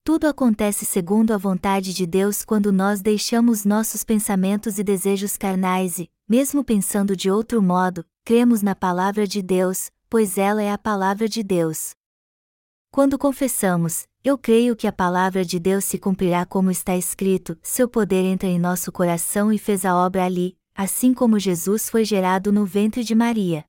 Tudo 0.05 0.27
acontece 0.27 0.85
segundo 0.85 1.33
a 1.33 1.39
vontade 1.39 1.95
de 1.95 2.07
Deus 2.07 2.45
quando 2.45 2.71
nós 2.71 3.01
deixamos 3.01 3.65
nossos 3.65 4.05
pensamentos 4.05 4.79
e 4.79 4.85
desejos 4.85 5.39
carnais 5.39 5.99
e, 5.99 6.11
mesmo 6.29 6.63
pensando 6.63 7.17
de 7.17 7.31
outro 7.31 7.63
modo, 7.63 8.05
cremos 8.23 8.61
na 8.61 8.75
palavra 8.75 9.27
de 9.27 9.41
Deus, 9.41 9.91
pois 10.11 10.37
ela 10.37 10.63
é 10.63 10.71
a 10.71 10.77
palavra 10.77 11.27
de 11.27 11.43
Deus. 11.43 11.93
Quando 12.91 13.17
confessamos, 13.17 14.07
eu 14.23 14.37
creio 14.37 14.77
que 14.77 14.87
a 14.87 14.93
palavra 14.93 15.43
de 15.43 15.59
Deus 15.59 15.87
se 15.87 15.97
cumprirá 15.97 16.45
como 16.45 16.71
está 16.71 16.95
escrito, 16.95 17.59
seu 17.63 17.89
poder 17.89 18.27
entra 18.27 18.47
em 18.47 18.59
nosso 18.59 18.93
coração 18.93 19.51
e 19.51 19.57
fez 19.57 19.87
a 19.87 19.97
obra 19.97 20.23
ali, 20.23 20.55
assim 20.75 21.15
como 21.15 21.39
Jesus 21.39 21.89
foi 21.89 22.05
gerado 22.05 22.53
no 22.53 22.67
ventre 22.67 23.03
de 23.03 23.15
Maria. 23.15 23.65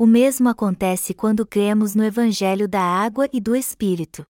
O 0.00 0.06
mesmo 0.06 0.48
acontece 0.48 1.12
quando 1.12 1.44
cremos 1.44 1.94
no 1.94 2.02
Evangelho 2.02 2.66
da 2.66 2.80
água 2.80 3.28
e 3.34 3.38
do 3.38 3.54
Espírito. 3.54 4.24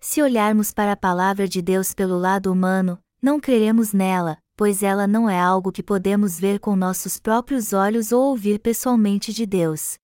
Se 0.00 0.22
olharmos 0.22 0.72
para 0.72 0.92
a 0.92 0.96
palavra 0.96 1.46
de 1.46 1.60
Deus 1.60 1.92
pelo 1.92 2.16
lado 2.16 2.50
humano, 2.50 2.98
não 3.20 3.38
creremos 3.38 3.92
nela, 3.92 4.38
pois 4.56 4.82
ela 4.82 5.06
não 5.06 5.28
é 5.28 5.38
algo 5.38 5.70
que 5.70 5.82
podemos 5.82 6.40
ver 6.40 6.58
com 6.58 6.74
nossos 6.74 7.20
próprios 7.20 7.74
olhos 7.74 8.12
ou 8.12 8.22
ouvir 8.30 8.60
pessoalmente 8.60 9.30
de 9.30 9.44
Deus. 9.44 9.98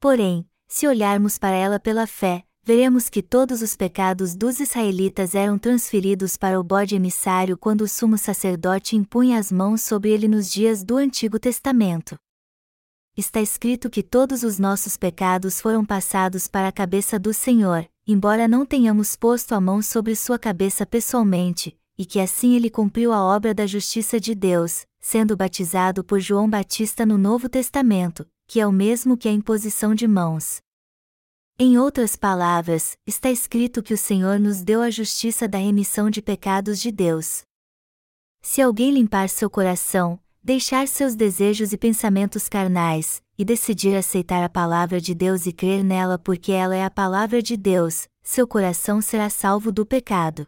Porém, 0.00 0.48
se 0.66 0.88
olharmos 0.88 1.36
para 1.36 1.54
ela 1.54 1.78
pela 1.78 2.06
fé, 2.06 2.44
veremos 2.64 3.10
que 3.10 3.22
todos 3.22 3.60
os 3.60 3.76
pecados 3.76 4.34
dos 4.34 4.58
israelitas 4.58 5.34
eram 5.34 5.58
transferidos 5.58 6.38
para 6.38 6.58
o 6.58 6.64
bode 6.64 6.94
emissário 6.96 7.58
quando 7.58 7.82
o 7.82 7.88
sumo 7.88 8.16
sacerdote 8.16 8.96
impunha 8.96 9.38
as 9.38 9.52
mãos 9.52 9.82
sobre 9.82 10.12
ele 10.12 10.28
nos 10.28 10.50
dias 10.50 10.82
do 10.82 10.96
Antigo 10.96 11.38
Testamento. 11.38 12.16
Está 13.16 13.40
escrito 13.40 13.88
que 13.88 14.02
todos 14.02 14.42
os 14.42 14.58
nossos 14.58 14.98
pecados 14.98 15.58
foram 15.58 15.86
passados 15.86 16.46
para 16.46 16.68
a 16.68 16.72
cabeça 16.72 17.18
do 17.18 17.32
Senhor, 17.32 17.88
embora 18.06 18.46
não 18.46 18.66
tenhamos 18.66 19.16
posto 19.16 19.54
a 19.54 19.60
mão 19.60 19.80
sobre 19.80 20.14
sua 20.14 20.38
cabeça 20.38 20.84
pessoalmente, 20.84 21.74
e 21.96 22.04
que 22.04 22.20
assim 22.20 22.54
ele 22.54 22.68
cumpriu 22.68 23.14
a 23.14 23.24
obra 23.24 23.54
da 23.54 23.66
justiça 23.66 24.20
de 24.20 24.34
Deus, 24.34 24.86
sendo 25.00 25.34
batizado 25.34 26.04
por 26.04 26.20
João 26.20 26.46
Batista 26.50 27.06
no 27.06 27.16
Novo 27.16 27.48
Testamento, 27.48 28.28
que 28.46 28.60
é 28.60 28.66
o 28.66 28.72
mesmo 28.72 29.16
que 29.16 29.30
a 29.30 29.32
imposição 29.32 29.94
de 29.94 30.06
mãos. 30.06 30.60
Em 31.58 31.78
outras 31.78 32.16
palavras, 32.16 32.98
está 33.06 33.30
escrito 33.30 33.82
que 33.82 33.94
o 33.94 33.98
Senhor 33.98 34.38
nos 34.38 34.62
deu 34.62 34.82
a 34.82 34.90
justiça 34.90 35.48
da 35.48 35.56
remissão 35.56 36.10
de 36.10 36.20
pecados 36.20 36.78
de 36.78 36.92
Deus. 36.92 37.44
Se 38.42 38.60
alguém 38.60 38.92
limpar 38.92 39.30
seu 39.30 39.48
coração, 39.48 40.20
deixar 40.46 40.86
seus 40.86 41.16
desejos 41.16 41.72
e 41.72 41.76
pensamentos 41.76 42.48
carnais, 42.48 43.20
e 43.36 43.44
decidir 43.44 43.96
aceitar 43.96 44.44
a 44.44 44.48
palavra 44.48 45.00
de 45.00 45.12
Deus 45.12 45.44
e 45.44 45.52
crer 45.52 45.82
nela 45.82 46.20
porque 46.20 46.52
ela 46.52 46.76
é 46.76 46.84
a 46.84 46.90
palavra 46.90 47.42
de 47.42 47.56
Deus, 47.56 48.08
seu 48.22 48.46
coração 48.46 49.02
será 49.02 49.28
salvo 49.28 49.72
do 49.72 49.84
pecado. 49.84 50.46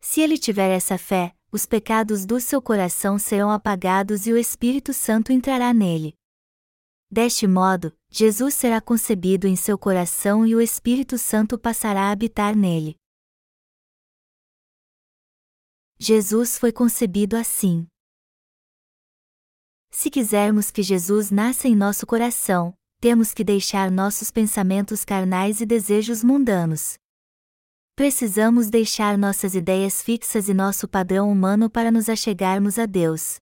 Se 0.00 0.20
ele 0.20 0.36
tiver 0.36 0.70
essa 0.70 0.98
fé, 0.98 1.32
os 1.52 1.64
pecados 1.64 2.26
do 2.26 2.40
seu 2.40 2.60
coração 2.60 3.20
serão 3.20 3.52
apagados 3.52 4.26
e 4.26 4.32
o 4.32 4.36
Espírito 4.36 4.92
Santo 4.92 5.30
entrará 5.30 5.72
nele. 5.72 6.12
Deste 7.08 7.46
modo, 7.46 7.96
Jesus 8.10 8.54
será 8.54 8.80
concebido 8.80 9.46
em 9.46 9.54
seu 9.54 9.78
coração 9.78 10.44
e 10.44 10.56
o 10.56 10.60
Espírito 10.60 11.16
Santo 11.16 11.56
passará 11.56 12.08
a 12.08 12.10
habitar 12.10 12.56
nele. 12.56 12.96
Jesus 16.00 16.58
foi 16.58 16.72
concebido 16.72 17.36
assim. 17.36 17.86
Se 19.90 20.10
quisermos 20.10 20.70
que 20.70 20.82
Jesus 20.82 21.30
nasça 21.30 21.66
em 21.66 21.74
nosso 21.74 22.06
coração, 22.06 22.74
temos 23.00 23.32
que 23.32 23.44
deixar 23.44 23.90
nossos 23.90 24.30
pensamentos 24.30 25.04
carnais 25.04 25.60
e 25.60 25.66
desejos 25.66 26.22
mundanos. 26.22 26.98
Precisamos 27.94 28.70
deixar 28.70 29.18
nossas 29.18 29.54
ideias 29.54 30.02
fixas 30.02 30.48
e 30.48 30.54
nosso 30.54 30.86
padrão 30.86 31.30
humano 31.30 31.68
para 31.68 31.90
nos 31.90 32.08
achegarmos 32.08 32.78
a 32.78 32.86
Deus. 32.86 33.38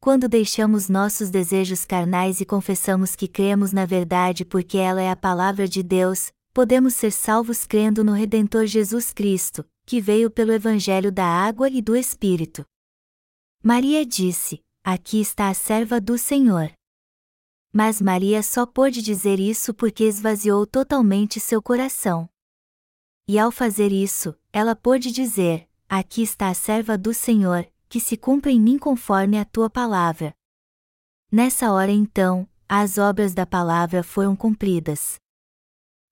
Quando 0.00 0.28
deixamos 0.28 0.88
nossos 0.88 1.30
desejos 1.30 1.84
carnais 1.84 2.40
e 2.40 2.44
confessamos 2.44 3.14
que 3.14 3.28
cremos 3.28 3.72
na 3.72 3.86
verdade 3.86 4.44
porque 4.44 4.78
ela 4.78 5.00
é 5.00 5.08
a 5.08 5.14
palavra 5.14 5.68
de 5.68 5.80
Deus, 5.80 6.32
podemos 6.52 6.94
ser 6.94 7.12
salvos 7.12 7.64
crendo 7.64 8.02
no 8.02 8.12
Redentor 8.12 8.66
Jesus 8.66 9.12
Cristo, 9.12 9.64
que 9.86 10.00
veio 10.00 10.28
pelo 10.28 10.52
Evangelho 10.52 11.12
da 11.12 11.24
Água 11.24 11.68
e 11.70 11.80
do 11.80 11.94
Espírito. 11.94 12.64
Maria 13.62 14.04
disse: 14.04 14.60
Aqui 14.84 15.20
está 15.20 15.48
a 15.48 15.54
serva 15.54 16.00
do 16.00 16.18
Senhor. 16.18 16.72
Mas 17.72 18.02
Maria 18.02 18.42
só 18.42 18.66
pôde 18.66 19.00
dizer 19.00 19.38
isso 19.38 19.72
porque 19.72 20.02
esvaziou 20.02 20.66
totalmente 20.66 21.38
seu 21.38 21.62
coração. 21.62 22.28
E 23.28 23.38
ao 23.38 23.52
fazer 23.52 23.92
isso, 23.92 24.36
ela 24.52 24.74
pôde 24.74 25.12
dizer: 25.12 25.68
Aqui 25.88 26.22
está 26.22 26.48
a 26.48 26.54
serva 26.54 26.98
do 26.98 27.14
Senhor, 27.14 27.64
que 27.88 28.00
se 28.00 28.16
cumpra 28.16 28.50
em 28.50 28.60
mim 28.60 28.76
conforme 28.76 29.38
a 29.38 29.44
tua 29.44 29.70
palavra. 29.70 30.34
Nessa 31.30 31.70
hora 31.70 31.92
então, 31.92 32.48
as 32.68 32.98
obras 32.98 33.34
da 33.34 33.46
palavra 33.46 34.02
foram 34.02 34.34
cumpridas. 34.34 35.14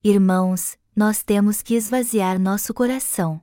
Irmãos, 0.05 0.79
nós 0.95 1.25
temos 1.25 1.61
que 1.61 1.75
esvaziar 1.75 2.39
nosso 2.39 2.73
coração. 2.73 3.43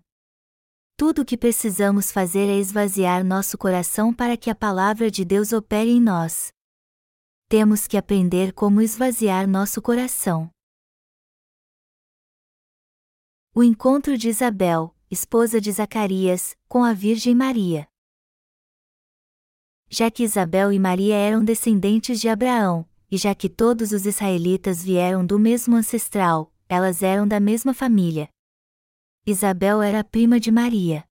Tudo 1.00 1.22
o 1.22 1.25
que 1.25 1.38
precisamos 1.38 2.12
fazer 2.12 2.50
é 2.50 2.58
esvaziar 2.58 3.24
nosso 3.24 3.56
coração 3.56 4.12
para 4.12 4.36
que 4.36 4.50
a 4.50 4.56
palavra 4.56 5.12
de 5.12 5.24
Deus 5.24 5.54
opere 5.54 5.92
em 5.92 6.01
nós. 6.01 6.51
Temos 7.48 7.86
que 7.86 7.98
aprender 7.98 8.51
como 8.51 8.82
esvaziar 8.82 9.48
nosso 9.48 9.80
coração. 9.80 10.50
O 13.54 13.63
encontro 13.63 14.18
de 14.18 14.27
Isabel, 14.27 14.92
esposa 15.10 15.62
de 15.62 15.72
Zacarias, 15.72 16.58
com 16.68 16.84
a 16.84 16.94
Virgem 16.94 17.36
Maria. 17.36 17.88
Já 19.88 20.10
que 20.10 20.24
Isabel 20.24 20.74
e 20.74 20.80
Maria 20.80 21.16
eram 21.16 21.46
descendentes 21.46 22.20
de 22.20 22.27
Abraão, 22.27 22.89
e 23.12 23.20
já 23.20 23.36
que 23.36 23.48
todos 23.48 23.92
os 23.92 24.08
israelitas 24.08 24.84
vieram 24.84 25.24
do 25.24 25.38
mesmo 25.38 25.75
ancestral, 25.75 26.51
elas 26.68 27.04
eram 27.04 27.27
da 27.27 27.39
mesma 27.39 27.72
família, 27.72 28.27
Isabel 29.29 29.81
era 29.81 30.05
prima 30.05 30.39
de 30.39 30.50
Maria. 30.50 31.03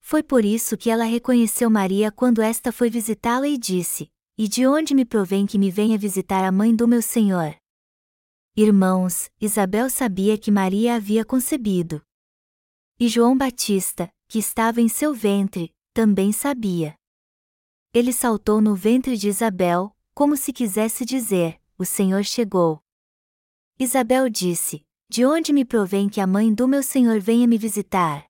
Foi 0.00 0.22
por 0.22 0.46
isso 0.46 0.78
que 0.78 0.88
ela 0.88 1.04
reconheceu 1.04 1.68
Maria 1.68 2.10
quando 2.10 2.40
esta 2.40 2.72
foi 2.72 2.88
visitá-la 2.88 3.46
e 3.46 3.58
disse: 3.58 4.10
E 4.38 4.48
de 4.48 4.66
onde 4.66 4.94
me 4.94 5.04
provém 5.04 5.46
que 5.46 5.58
me 5.58 5.70
venha 5.70 5.98
visitar 5.98 6.42
a 6.42 6.50
mãe 6.50 6.74
do 6.74 6.88
meu 6.88 7.02
Senhor? 7.02 7.54
Irmãos, 8.56 9.30
Isabel 9.38 9.90
sabia 9.90 10.38
que 10.38 10.50
Maria 10.50 10.94
havia 10.94 11.22
concebido. 11.22 12.00
E 12.98 13.08
João 13.08 13.36
Batista, 13.36 14.10
que 14.26 14.38
estava 14.38 14.80
em 14.80 14.88
seu 14.88 15.12
ventre, 15.12 15.70
também 15.92 16.32
sabia. 16.32 16.94
Ele 17.92 18.10
saltou 18.10 18.62
no 18.62 18.74
ventre 18.74 19.18
de 19.18 19.28
Isabel, 19.28 19.94
como 20.14 20.34
se 20.34 20.50
quisesse 20.50 21.04
dizer: 21.04 21.60
O 21.76 21.84
Senhor 21.84 22.24
chegou. 22.24 22.82
Isabel 23.78 24.30
disse: 24.30 24.87
de 25.10 25.24
onde 25.24 25.54
me 25.54 25.64
provém 25.64 26.06
que 26.08 26.20
a 26.20 26.26
mãe 26.26 26.52
do 26.52 26.68
meu 26.68 26.82
Senhor 26.82 27.18
venha 27.18 27.46
me 27.46 27.56
visitar? 27.56 28.26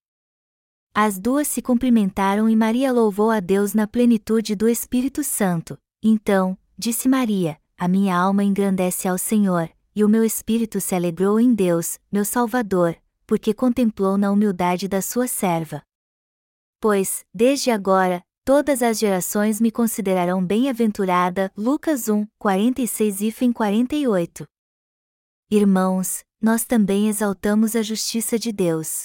As 0.94 1.18
duas 1.18 1.48
se 1.48 1.60
cumprimentaram 1.60 2.48
e 2.48 2.54
Maria 2.54 2.92
louvou 2.92 3.30
a 3.30 3.40
Deus 3.40 3.74
na 3.74 3.86
plenitude 3.86 4.54
do 4.54 4.68
Espírito 4.68 5.24
Santo. 5.24 5.76
Então, 6.02 6.56
disse 6.78 7.08
Maria: 7.08 7.58
A 7.76 7.88
minha 7.88 8.16
alma 8.16 8.44
engrandece 8.44 9.08
ao 9.08 9.18
Senhor, 9.18 9.68
e 9.94 10.04
o 10.04 10.08
meu 10.08 10.24
espírito 10.24 10.80
se 10.80 10.94
alegrou 10.94 11.40
em 11.40 11.52
Deus, 11.52 11.98
meu 12.10 12.24
Salvador, 12.24 12.96
porque 13.26 13.52
contemplou 13.52 14.16
na 14.16 14.30
humildade 14.30 14.86
da 14.86 15.02
sua 15.02 15.26
serva. 15.26 15.82
Pois, 16.80 17.24
desde 17.34 17.72
agora, 17.72 18.22
todas 18.44 18.82
as 18.82 19.00
gerações 19.00 19.60
me 19.60 19.72
considerarão 19.72 20.44
bem-aventurada. 20.44 21.50
Lucas 21.56 22.08
1, 22.08 22.24
46 22.38 23.20
e 23.20 23.52
48. 23.52 24.46
Irmãos, 25.50 26.22
nós 26.40 26.64
também 26.64 27.08
exaltamos 27.08 27.74
a 27.74 27.82
justiça 27.82 28.38
de 28.38 28.52
Deus. 28.52 29.04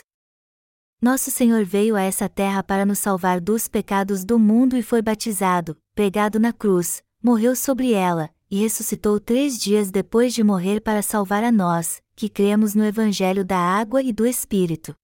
Nosso 1.02 1.30
Senhor 1.32 1.66
veio 1.66 1.96
a 1.96 2.02
essa 2.02 2.30
terra 2.30 2.64
para 2.64 2.86
nos 2.86 3.00
salvar 3.00 3.42
dos 3.42 3.68
pecados 3.68 4.24
do 4.24 4.40
mundo 4.40 4.78
e 4.78 4.84
foi 4.84 5.02
batizado, 5.02 5.78
pregado 5.94 6.40
na 6.40 6.54
cruz, 6.54 7.04
morreu 7.22 7.56
sobre 7.56 7.92
ela, 7.92 8.30
e 8.50 8.60
ressuscitou 8.60 9.20
três 9.20 9.60
dias 9.60 9.92
depois 9.92 10.34
de 10.34 10.44
morrer 10.44 10.80
para 10.80 11.02
salvar 11.02 11.44
a 11.44 11.52
nós, 11.52 12.02
que 12.16 12.30
cremos 12.30 12.76
no 12.76 12.86
Evangelho 12.86 13.44
da 13.44 13.58
água 13.58 14.02
e 14.02 14.14
do 14.14 14.26
Espírito. 14.26 14.96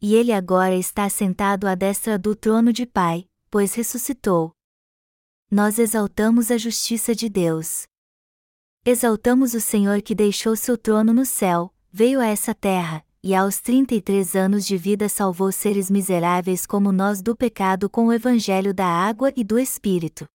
E 0.00 0.14
ele 0.14 0.32
agora 0.32 0.74
está 0.74 1.08
sentado 1.08 1.66
à 1.66 1.74
destra 1.74 2.18
do 2.18 2.34
trono 2.34 2.72
de 2.72 2.86
Pai, 2.86 3.26
pois 3.50 3.74
ressuscitou. 3.74 4.52
Nós 5.50 5.78
exaltamos 5.78 6.50
a 6.50 6.56
justiça 6.56 7.14
de 7.14 7.28
Deus. 7.28 7.82
Exaltamos 8.84 9.54
o 9.54 9.60
Senhor 9.60 10.02
que 10.02 10.12
deixou 10.12 10.56
seu 10.56 10.76
trono 10.76 11.12
no 11.12 11.24
céu, 11.24 11.72
veio 11.92 12.18
a 12.18 12.26
essa 12.26 12.52
terra, 12.52 13.06
e 13.22 13.32
aos 13.32 13.60
33 13.60 14.34
anos 14.34 14.66
de 14.66 14.76
vida 14.76 15.08
salvou 15.08 15.52
seres 15.52 15.88
miseráveis 15.88 16.66
como 16.66 16.90
nós 16.90 17.22
do 17.22 17.36
pecado 17.36 17.88
com 17.88 18.08
o 18.08 18.12
evangelho 18.12 18.74
da 18.74 18.84
água 18.84 19.32
e 19.36 19.44
do 19.44 19.56
Espírito. 19.56 20.26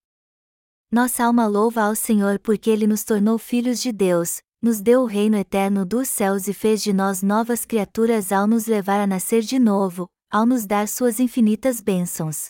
Nossa 0.90 1.24
alma 1.24 1.46
louva 1.46 1.82
ao 1.82 1.94
Senhor 1.94 2.38
porque 2.38 2.70
ele 2.70 2.86
nos 2.86 3.04
tornou 3.04 3.36
filhos 3.36 3.82
de 3.82 3.92
Deus, 3.92 4.40
nos 4.62 4.80
deu 4.80 5.02
o 5.02 5.06
reino 5.06 5.36
eterno 5.36 5.84
dos 5.84 6.08
céus 6.08 6.48
e 6.48 6.54
fez 6.54 6.82
de 6.82 6.94
nós 6.94 7.22
novas 7.22 7.66
criaturas 7.66 8.32
ao 8.32 8.46
nos 8.46 8.66
levar 8.66 8.98
a 8.98 9.06
nascer 9.06 9.42
de 9.42 9.58
novo, 9.58 10.08
ao 10.30 10.46
nos 10.46 10.64
dar 10.64 10.88
suas 10.88 11.20
infinitas 11.20 11.82
bênçãos. 11.82 12.48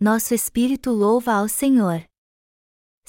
Nosso 0.00 0.34
espírito 0.34 0.90
louva 0.90 1.34
ao 1.34 1.48
Senhor. 1.48 2.02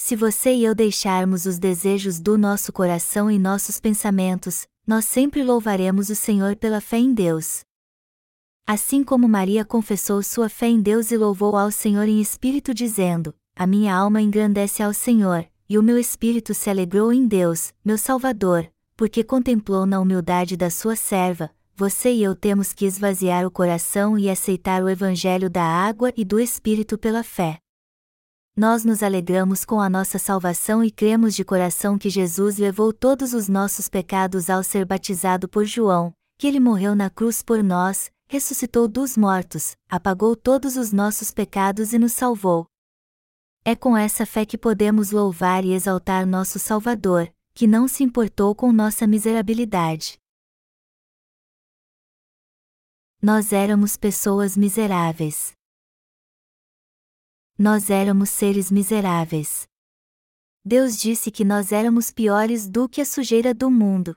Se 0.01 0.15
você 0.15 0.53
e 0.53 0.63
eu 0.63 0.74
deixarmos 0.74 1.46
os 1.46 1.60
desejos 1.60 2.22
do 2.22 2.38
nosso 2.38 2.72
coração 2.72 3.29
e 3.29 3.38
nossos 3.38 3.82
pensamentos, 3.82 4.65
nós 4.88 5.03
sempre 5.03 5.44
louvaremos 5.44 6.10
o 6.10 6.15
Senhor 6.15 6.56
pela 6.56 6.79
fé 6.79 6.98
em 6.98 7.13
Deus. 7.13 7.63
Assim 8.65 9.03
como 9.03 9.27
Maria 9.27 9.65
confessou 9.65 10.24
sua 10.24 10.48
fé 10.48 10.68
em 10.68 10.82
Deus 10.82 11.12
e 11.12 11.18
louvou 11.18 11.58
ao 11.58 11.70
Senhor 11.70 12.08
em 12.08 12.22
espírito, 12.22 12.74
dizendo: 12.74 13.36
A 13.53 13.68
minha 13.68 13.94
alma 13.94 14.22
engrandece 14.22 14.82
ao 14.82 14.94
Senhor, 14.94 15.46
e 15.68 15.77
o 15.77 15.84
meu 15.84 15.98
espírito 15.98 16.53
se 16.53 16.70
alegrou 16.70 17.12
em 17.12 17.27
Deus, 17.27 17.74
meu 17.84 17.98
Salvador, 17.98 18.72
porque 18.96 19.22
contemplou 19.22 19.86
na 19.86 20.00
humildade 20.00 20.56
da 20.56 20.70
sua 20.70 20.96
serva. 20.96 21.51
Você 21.75 22.13
e 22.13 22.24
eu 22.24 22.38
temos 22.38 22.72
que 22.72 22.86
esvaziar 22.86 23.46
o 23.46 23.51
coração 23.51 24.18
e 24.18 24.29
aceitar 24.29 24.82
o 24.82 24.89
Evangelho 24.89 25.50
da 25.50 25.63
água 25.63 26.13
e 26.15 26.24
do 26.24 26.39
Espírito 26.39 26.98
pela 26.98 27.22
fé 27.22 27.60
nós 28.60 28.84
nos 28.84 29.01
alegramos 29.01 29.63
com 29.63 29.80
a 29.80 29.89
nossa 29.89 30.20
salvação 30.20 30.84
e 30.84 30.92
cremos 30.92 31.34
de 31.34 31.46
coração 31.46 31.98
que 31.98 32.10
Jesus 32.10 32.58
levou 32.58 32.92
todos 32.92 33.34
os 33.34 33.48
nossos 33.48 33.88
pecados 33.88 34.50
ao 34.50 34.62
ser 34.66 34.84
batizado 34.84 35.48
por 35.48 35.63
João, 35.63 36.13
que 36.38 36.46
ele 36.46 36.60
morreu 36.60 36.94
na 36.94 37.10
cruz 37.10 37.42
por 37.42 37.63
nós, 37.63 38.12
ressuscitou 38.28 38.86
dos 38.89 39.16
mortos, 39.16 39.78
apagou 39.88 40.36
todos 40.36 40.75
os 40.75 40.92
nossos 40.92 41.32
pecados 41.32 41.94
e 41.94 41.98
nos 41.98 42.12
salvou. 42.12 42.68
É 43.63 43.78
com 43.78 43.96
essa 43.96 44.25
fé 44.25 44.46
que 44.46 44.58
podemos 44.58 45.12
louvar 45.12 45.63
e 45.63 45.72
exaltar 45.72 46.28
nosso 46.28 46.60
Salvador, 46.60 47.34
que 47.54 47.66
não 47.66 47.88
se 47.88 48.04
importou 48.04 48.54
com 48.54 48.74
nossa 48.74 49.08
miserabilidade. 49.08 50.20
Nós 53.22 53.54
éramos 53.54 53.96
pessoas 53.96 54.58
miseráveis 54.58 55.58
nós 57.60 57.89
éramos 57.89 58.30
seres 58.30 58.72
miseráveis. 58.72 59.68
Deus 60.63 60.98
disse 60.98 61.30
que 61.30 61.44
nós 61.44 61.74
éramos 61.74 62.10
piores 62.10 62.70
do 62.70 62.88
que 62.88 63.01
a 63.01 63.06
sujeira 63.06 63.54
do 63.54 63.70
mundo. 63.70 64.16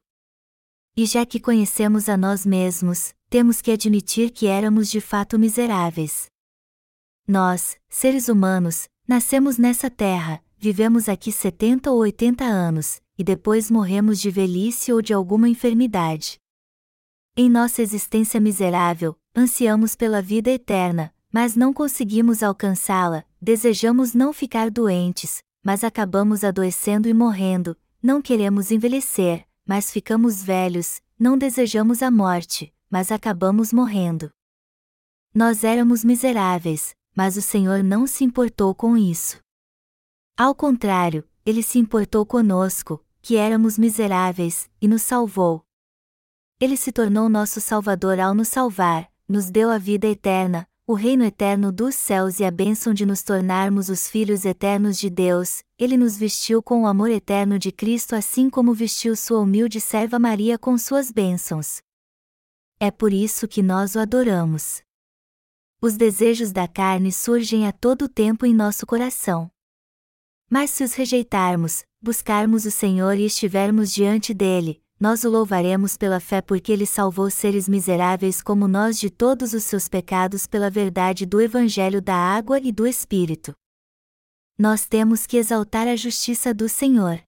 E 0.96 1.04
já 1.06 1.26
que 1.26 1.40
conhecemos 1.40 2.08
a 2.08 2.16
nós 2.16 2.46
mesmos, 2.46 3.12
temos 3.28 3.60
que 3.60 3.72
admitir 3.72 4.30
que 4.30 4.46
éramos 4.46 4.88
de 4.88 5.00
fato 5.00 5.40
miseráveis. 5.40 6.26
Nós, 7.26 7.76
seres 7.88 8.28
humanos, 8.28 8.88
nascemos 9.08 9.58
nessa 9.58 9.90
terra, 9.90 10.40
vivemos 10.56 11.08
aqui 11.08 11.32
70 11.32 11.90
ou 11.90 11.98
80 11.98 12.44
anos, 12.44 13.00
e 13.18 13.24
depois 13.24 13.72
morremos 13.72 14.20
de 14.20 14.30
velhice 14.30 14.92
ou 14.92 15.02
de 15.02 15.12
alguma 15.12 15.48
enfermidade. 15.48 16.38
Em 17.36 17.50
nossa 17.50 17.82
existência 17.82 18.38
miserável, 18.38 19.16
ansiamos 19.34 19.96
pela 19.96 20.22
vida 20.22 20.48
eterna, 20.48 21.12
mas 21.32 21.56
não 21.56 21.72
conseguimos 21.72 22.42
alcançá-la, 22.42 23.24
desejamos 23.40 24.12
não 24.12 24.32
ficar 24.32 24.70
doentes, 24.70 25.42
mas 25.64 25.82
acabamos 25.82 26.44
adoecendo 26.44 27.08
e 27.08 27.14
morrendo, 27.14 27.76
não 28.02 28.20
queremos 28.20 28.70
envelhecer, 28.70 29.46
mas 29.66 29.90
ficamos 29.90 30.42
velhos, 30.42 31.00
não 31.18 31.38
desejamos 31.38 32.02
a 32.02 32.10
morte, 32.10 32.74
mas 32.90 33.10
acabamos 33.10 33.72
morrendo. 33.72 34.30
Nós 35.34 35.64
éramos 35.64 36.04
miseráveis, 36.04 36.94
mas 37.16 37.36
o 37.38 37.42
Senhor 37.42 37.82
não 37.82 38.06
se 38.06 38.24
importou 38.24 38.74
com 38.74 38.96
isso. 38.96 39.40
Ao 40.36 40.54
contrário, 40.54 41.26
ele 41.46 41.62
se 41.62 41.78
importou 41.78 42.26
conosco, 42.26 43.02
que 43.22 43.36
éramos 43.36 43.78
miseráveis, 43.78 44.68
e 44.80 44.88
nos 44.88 45.02
salvou. 45.02 45.64
Ele 46.60 46.76
se 46.76 46.92
tornou 46.92 47.28
nosso 47.28 47.60
Salvador 47.60 48.20
ao 48.20 48.34
nos 48.34 48.48
salvar, 48.48 49.10
nos 49.28 49.50
deu 49.50 49.70
a 49.70 49.78
vida 49.78 50.06
eterna, 50.06 50.68
o 50.92 50.94
reino 50.94 51.24
eterno 51.24 51.72
dos 51.72 51.94
céus 51.94 52.38
e 52.38 52.44
a 52.44 52.50
bênção 52.50 52.92
de 52.92 53.06
nos 53.06 53.22
tornarmos 53.22 53.88
os 53.88 54.06
filhos 54.06 54.44
eternos 54.44 54.98
de 54.98 55.08
Deus, 55.08 55.64
ele 55.78 55.96
nos 55.96 56.18
vestiu 56.18 56.62
com 56.62 56.82
o 56.82 56.86
amor 56.86 57.10
eterno 57.10 57.58
de 57.58 57.72
Cristo 57.72 58.14
assim 58.14 58.50
como 58.50 58.74
vestiu 58.74 59.16
sua 59.16 59.40
humilde 59.40 59.80
serva 59.80 60.18
Maria 60.18 60.58
com 60.58 60.76
suas 60.76 61.10
bênçãos. 61.10 61.80
É 62.78 62.90
por 62.90 63.10
isso 63.10 63.48
que 63.48 63.62
nós 63.62 63.94
o 63.94 64.00
adoramos. 64.00 64.82
Os 65.80 65.96
desejos 65.96 66.52
da 66.52 66.68
carne 66.68 67.10
surgem 67.10 67.66
a 67.66 67.72
todo 67.72 68.06
tempo 68.06 68.44
em 68.44 68.52
nosso 68.52 68.84
coração. 68.84 69.50
Mas 70.50 70.72
se 70.72 70.84
os 70.84 70.92
rejeitarmos, 70.92 71.86
buscarmos 72.02 72.66
o 72.66 72.70
Senhor 72.70 73.16
e 73.16 73.24
estivermos 73.24 73.90
diante 73.90 74.34
dele, 74.34 74.82
nós 75.02 75.24
o 75.24 75.28
louvaremos 75.28 75.96
pela 75.96 76.20
fé 76.20 76.40
porque 76.40 76.70
ele 76.70 76.86
salvou 76.86 77.28
seres 77.28 77.68
miseráveis 77.68 78.40
como 78.40 78.68
nós 78.68 79.00
de 79.00 79.10
todos 79.10 79.52
os 79.52 79.64
seus 79.64 79.88
pecados 79.88 80.46
pela 80.46 80.70
verdade 80.70 81.26
do 81.26 81.40
Evangelho 81.40 82.00
da 82.00 82.14
água 82.14 82.60
e 82.60 82.70
do 82.70 82.86
Espírito. 82.86 83.52
Nós 84.56 84.86
temos 84.86 85.26
que 85.26 85.36
exaltar 85.36 85.88
a 85.88 85.96
justiça 85.96 86.54
do 86.54 86.68
Senhor. 86.68 87.20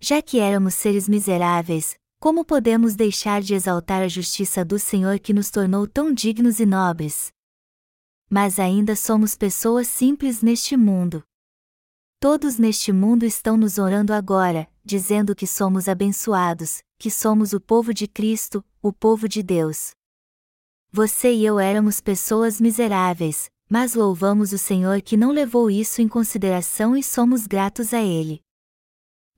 Já 0.00 0.20
que 0.20 0.40
éramos 0.40 0.74
seres 0.74 1.08
miseráveis, 1.08 1.94
como 2.18 2.44
podemos 2.44 2.96
deixar 2.96 3.42
de 3.42 3.54
exaltar 3.54 4.02
a 4.02 4.08
justiça 4.08 4.64
do 4.64 4.76
Senhor 4.76 5.20
que 5.20 5.32
nos 5.32 5.52
tornou 5.52 5.86
tão 5.86 6.12
dignos 6.12 6.58
e 6.58 6.66
nobres? 6.66 7.30
Mas 8.28 8.58
ainda 8.58 8.96
somos 8.96 9.36
pessoas 9.36 9.86
simples 9.86 10.42
neste 10.42 10.76
mundo. 10.76 11.22
Todos 12.18 12.58
neste 12.58 12.92
mundo 12.92 13.24
estão 13.24 13.56
nos 13.56 13.78
orando 13.78 14.12
agora, 14.12 14.68
dizendo 14.84 15.34
que 15.34 15.46
somos 15.46 15.88
abençoados, 15.88 16.82
que 16.98 17.10
somos 17.10 17.52
o 17.52 17.60
povo 17.60 17.94
de 17.94 18.06
Cristo, 18.06 18.64
o 18.80 18.92
povo 18.92 19.28
de 19.28 19.42
Deus. 19.42 19.92
Você 20.90 21.32
e 21.32 21.44
eu 21.44 21.58
éramos 21.58 22.00
pessoas 22.00 22.60
miseráveis, 22.60 23.50
mas 23.68 23.94
louvamos 23.94 24.52
o 24.52 24.58
Senhor 24.58 25.00
que 25.00 25.16
não 25.16 25.30
levou 25.30 25.70
isso 25.70 26.02
em 26.02 26.08
consideração 26.08 26.94
e 26.96 27.02
somos 27.02 27.46
gratos 27.46 27.94
a 27.94 28.02
Ele. 28.02 28.42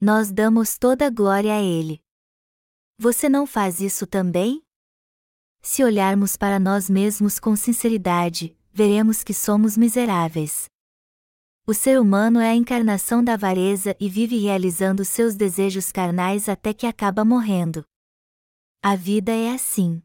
Nós 0.01 0.33
damos 0.33 0.77
toda 0.77 1.07
a 1.07 1.11
glória 1.11 1.55
a 1.55 1.63
Ele. 1.63 2.03
Você 2.99 3.29
não 3.29 3.47
faz 3.47 3.81
isso 3.81 4.07
também? 4.07 4.63
Se 5.63 5.85
olharmos 5.85 6.37
para 6.37 6.59
nós 6.59 6.91
mesmos 6.91 7.39
com 7.39 7.55
sinceridade, 7.55 8.57
veremos 8.73 9.23
que 9.23 9.33
somos 9.33 9.77
miseráveis. 9.77 10.69
O 11.67 11.73
ser 11.73 11.99
humano 11.99 12.41
é 12.41 12.51
a 12.51 12.55
encarnação 12.55 13.25
da 13.25 13.33
avareza 13.33 13.97
e 13.99 14.07
vive 14.07 14.39
realizando 14.39 15.03
seus 15.03 15.35
desejos 15.35 15.91
carnais 15.91 16.47
até 16.47 16.75
que 16.75 16.87
acaba 16.87 17.25
morrendo. 17.25 17.83
A 18.83 18.95
vida 18.95 19.33
é 19.33 19.51
assim. 19.51 20.03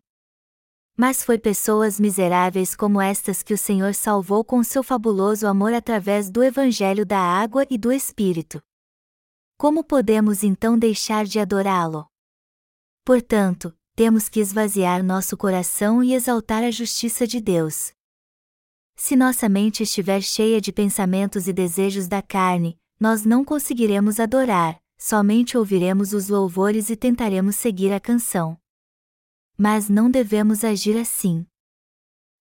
Mas 0.96 1.22
foi 1.22 1.38
pessoas 1.38 2.00
miseráveis 2.00 2.78
como 2.78 3.02
estas 3.02 3.44
que 3.44 3.54
o 3.54 3.58
Senhor 3.58 3.94
salvou 3.94 4.42
com 4.42 4.64
seu 4.64 4.82
fabuloso 4.82 5.48
amor 5.48 5.74
através 5.74 6.30
do 6.30 6.42
Evangelho 6.42 7.06
da 7.06 7.20
água 7.20 7.68
e 7.70 7.78
do 7.78 7.92
Espírito. 7.92 8.62
Como 9.58 9.84
podemos 9.84 10.46
então 10.46 10.80
deixar 10.80 11.26
de 11.26 11.42
adorá-lo? 11.42 12.08
Portanto, 13.04 13.78
temos 13.98 14.30
que 14.30 14.40
esvaziar 14.40 15.04
nosso 15.04 15.36
coração 15.36 16.02
e 16.02 16.14
exaltar 16.14 16.64
a 16.64 16.72
justiça 16.72 17.28
de 17.28 17.42
Deus. 17.42 17.92
Se 19.02 19.16
nossa 19.16 19.48
mente 19.48 19.82
estiver 19.82 20.22
cheia 20.22 20.60
de 20.60 20.74
pensamentos 20.74 21.48
e 21.48 21.54
desejos 21.54 22.06
da 22.06 22.22
carne, 22.22 22.78
nós 23.00 23.24
não 23.24 23.46
conseguiremos 23.46 24.20
adorar, 24.20 24.78
somente 24.98 25.58
ouviremos 25.58 26.12
os 26.12 26.28
louvores 26.28 26.90
e 26.90 26.98
tentaremos 26.98 27.56
seguir 27.56 27.94
a 27.94 28.00
canção. 28.00 28.58
Mas 29.58 29.88
não 29.88 30.12
devemos 30.12 30.66
agir 30.66 30.98
assim. 30.98 31.46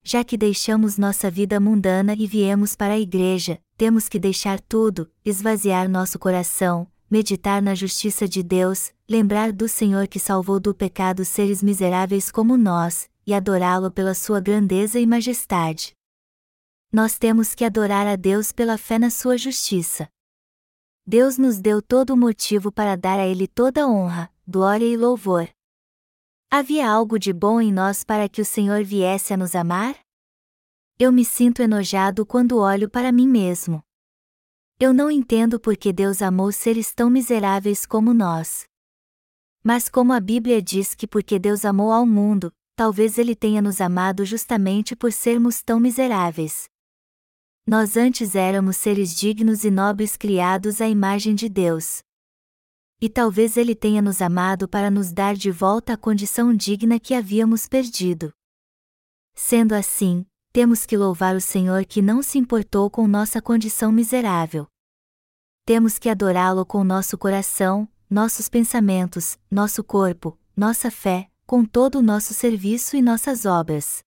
Já 0.03 0.25
que 0.25 0.37
deixamos 0.37 0.99
nossa 0.99 1.31
vida 1.31 1.61
mundana 1.61 2.13
e 2.19 2.27
viemos 2.27 2.75
para 2.75 2.95
a 2.95 2.99
igreja, 2.99 3.61
temos 3.77 4.09
que 4.09 4.19
deixar 4.19 4.61
tudo, 4.61 5.09
esvaziar 5.25 5.89
nosso 5.89 6.19
coração, 6.19 6.91
meditar 7.09 7.63
na 7.63 7.77
justiça 7.77 8.27
de 8.27 8.43
Deus, 8.43 8.93
lembrar 9.09 9.53
do 9.53 9.69
Senhor 9.69 10.09
que 10.09 10.19
salvou 10.19 10.59
do 10.59 10.75
pecado 10.75 11.25
seres 11.25 11.63
miseráveis 11.63 12.33
como 12.33 12.57
nós, 12.57 13.09
e 13.25 13.33
adorá-lo 13.33 13.93
pela 13.93 14.13
sua 14.13 14.41
grandeza 14.41 14.99
e 14.99 15.07
majestade. 15.07 15.97
Nós 16.91 17.19
temos 17.19 17.55
que 17.55 17.67
adorar 17.67 18.07
a 18.07 18.17
Deus 18.17 18.51
pela 18.51 18.79
fé 18.79 18.99
na 18.99 19.11
sua 19.11 19.37
justiça. 19.37 20.09
Deus 21.07 21.37
nos 21.37 21.61
deu 21.61 21.83
todo 21.83 22.15
o 22.15 22.17
motivo 22.17 22.73
para 22.73 22.97
dar 22.97 23.19
a 23.19 23.27
Ele 23.27 23.47
toda 23.47 23.87
honra, 23.87 24.33
glória 24.47 24.87
e 24.87 24.97
louvor. 24.97 25.51
Havia 26.51 26.91
algo 26.91 27.19
de 27.19 27.31
bom 27.31 27.61
em 27.61 27.71
nós 27.71 28.05
para 28.05 28.27
que 28.27 28.41
o 28.41 28.45
Senhor 28.45 28.83
viesse 28.85 29.35
a 29.35 29.37
nos 29.37 29.55
amar? 29.55 29.99
Eu 30.99 31.13
me 31.13 31.27
sinto 31.27 31.61
enojado 31.61 32.25
quando 32.25 32.57
olho 32.57 32.89
para 32.89 33.13
mim 33.13 33.29
mesmo. 33.29 33.83
Eu 34.81 34.95
não 34.95 35.11
entendo 35.11 35.61
por 35.61 35.77
que 35.77 35.93
Deus 35.93 36.23
amou 36.23 36.51
seres 36.53 36.95
tão 36.95 37.11
miseráveis 37.11 37.85
como 37.85 38.15
nós. 38.15 38.65
Mas 39.63 39.91
como 39.91 40.15
a 40.15 40.21
Bíblia 40.21 40.63
diz 40.63 40.95
que 40.95 41.07
porque 41.07 41.39
Deus 41.39 41.67
amou 41.67 41.93
ao 41.93 42.07
mundo, 42.07 42.51
talvez 42.75 43.19
Ele 43.19 43.37
tenha 43.37 43.61
nos 43.61 43.79
amado 43.79 44.25
justamente 44.25 44.97
por 44.97 45.13
sermos 45.13 45.63
tão 45.63 45.79
miseráveis. 45.79 46.67
Nós 47.69 47.99
antes 47.99 48.35
éramos 48.35 48.79
seres 48.79 49.15
dignos 49.15 49.63
e 49.63 49.71
nobres 49.71 50.17
criados 50.17 50.81
à 50.81 50.89
imagem 50.89 51.35
de 51.35 51.51
Deus. 51.51 51.99
E 52.99 53.11
talvez 53.11 53.59
Ele 53.59 53.75
tenha 53.75 54.01
nos 54.01 54.23
amado 54.23 54.67
para 54.67 54.91
nos 54.91 55.13
dar 55.13 55.35
de 55.35 55.51
volta 55.51 55.93
a 55.93 55.97
condição 55.99 56.55
digna 56.55 56.99
que 56.99 57.13
havíamos 57.13 57.69
perdido. 57.69 58.33
Sendo 59.35 59.75
assim, 59.75 60.25
temos 60.51 60.87
que 60.87 60.97
louvar 60.97 61.37
o 61.37 61.43
Senhor 61.43 61.85
que 61.85 62.01
não 62.01 62.23
se 62.23 62.39
importou 62.39 62.89
com 62.89 63.07
nossa 63.07 63.43
condição 63.43 63.93
miserável. 63.93 64.67
Temos 65.67 65.99
que 65.99 66.09
adorá-lo 66.09 66.65
com 66.65 66.83
nosso 66.83 67.19
coração, 67.19 67.87
nossos 68.09 68.49
pensamentos, 68.49 69.39
nosso 69.51 69.85
corpo, 69.85 70.39
nossa 70.57 70.91
fé, 70.91 71.29
com 71.47 71.67
todo 71.67 71.97
o 71.97 72.03
nosso 72.03 72.33
serviço 72.33 72.97
e 72.97 73.03
nossas 73.03 73.45
obras. 73.45 74.03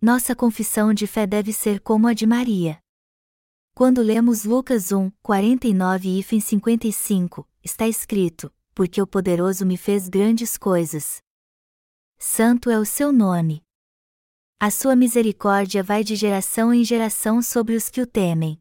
Nossa 0.00 0.32
confissão 0.32 0.94
de 0.94 1.08
fé 1.08 1.26
deve 1.26 1.52
ser 1.52 1.80
como 1.80 2.06
a 2.06 2.12
de 2.12 2.24
Maria. 2.24 2.78
Quando 3.74 4.00
lemos 4.00 4.44
Lucas 4.44 4.92
1, 4.92 5.10
49 5.20 6.20
e 6.20 6.40
55, 6.40 7.48
está 7.64 7.88
escrito: 7.88 8.52
Porque 8.76 9.02
o 9.02 9.06
poderoso 9.08 9.66
me 9.66 9.76
fez 9.76 10.08
grandes 10.08 10.56
coisas. 10.56 11.20
Santo 12.16 12.70
é 12.70 12.78
o 12.78 12.84
seu 12.84 13.10
nome. 13.10 13.60
A 14.60 14.70
sua 14.70 14.94
misericórdia 14.94 15.82
vai 15.82 16.04
de 16.04 16.14
geração 16.14 16.72
em 16.72 16.84
geração 16.84 17.42
sobre 17.42 17.74
os 17.74 17.88
que 17.88 18.00
o 18.00 18.06
temem. 18.06 18.56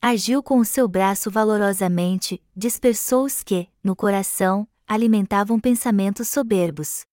Agiu 0.00 0.42
com 0.42 0.58
o 0.58 0.64
seu 0.64 0.88
braço 0.88 1.30
valorosamente, 1.30 2.42
dispersou 2.56 3.26
os 3.26 3.44
que, 3.44 3.68
no 3.80 3.94
coração, 3.94 4.66
alimentavam 4.88 5.60
pensamentos 5.60 6.26
soberbos 6.26 7.06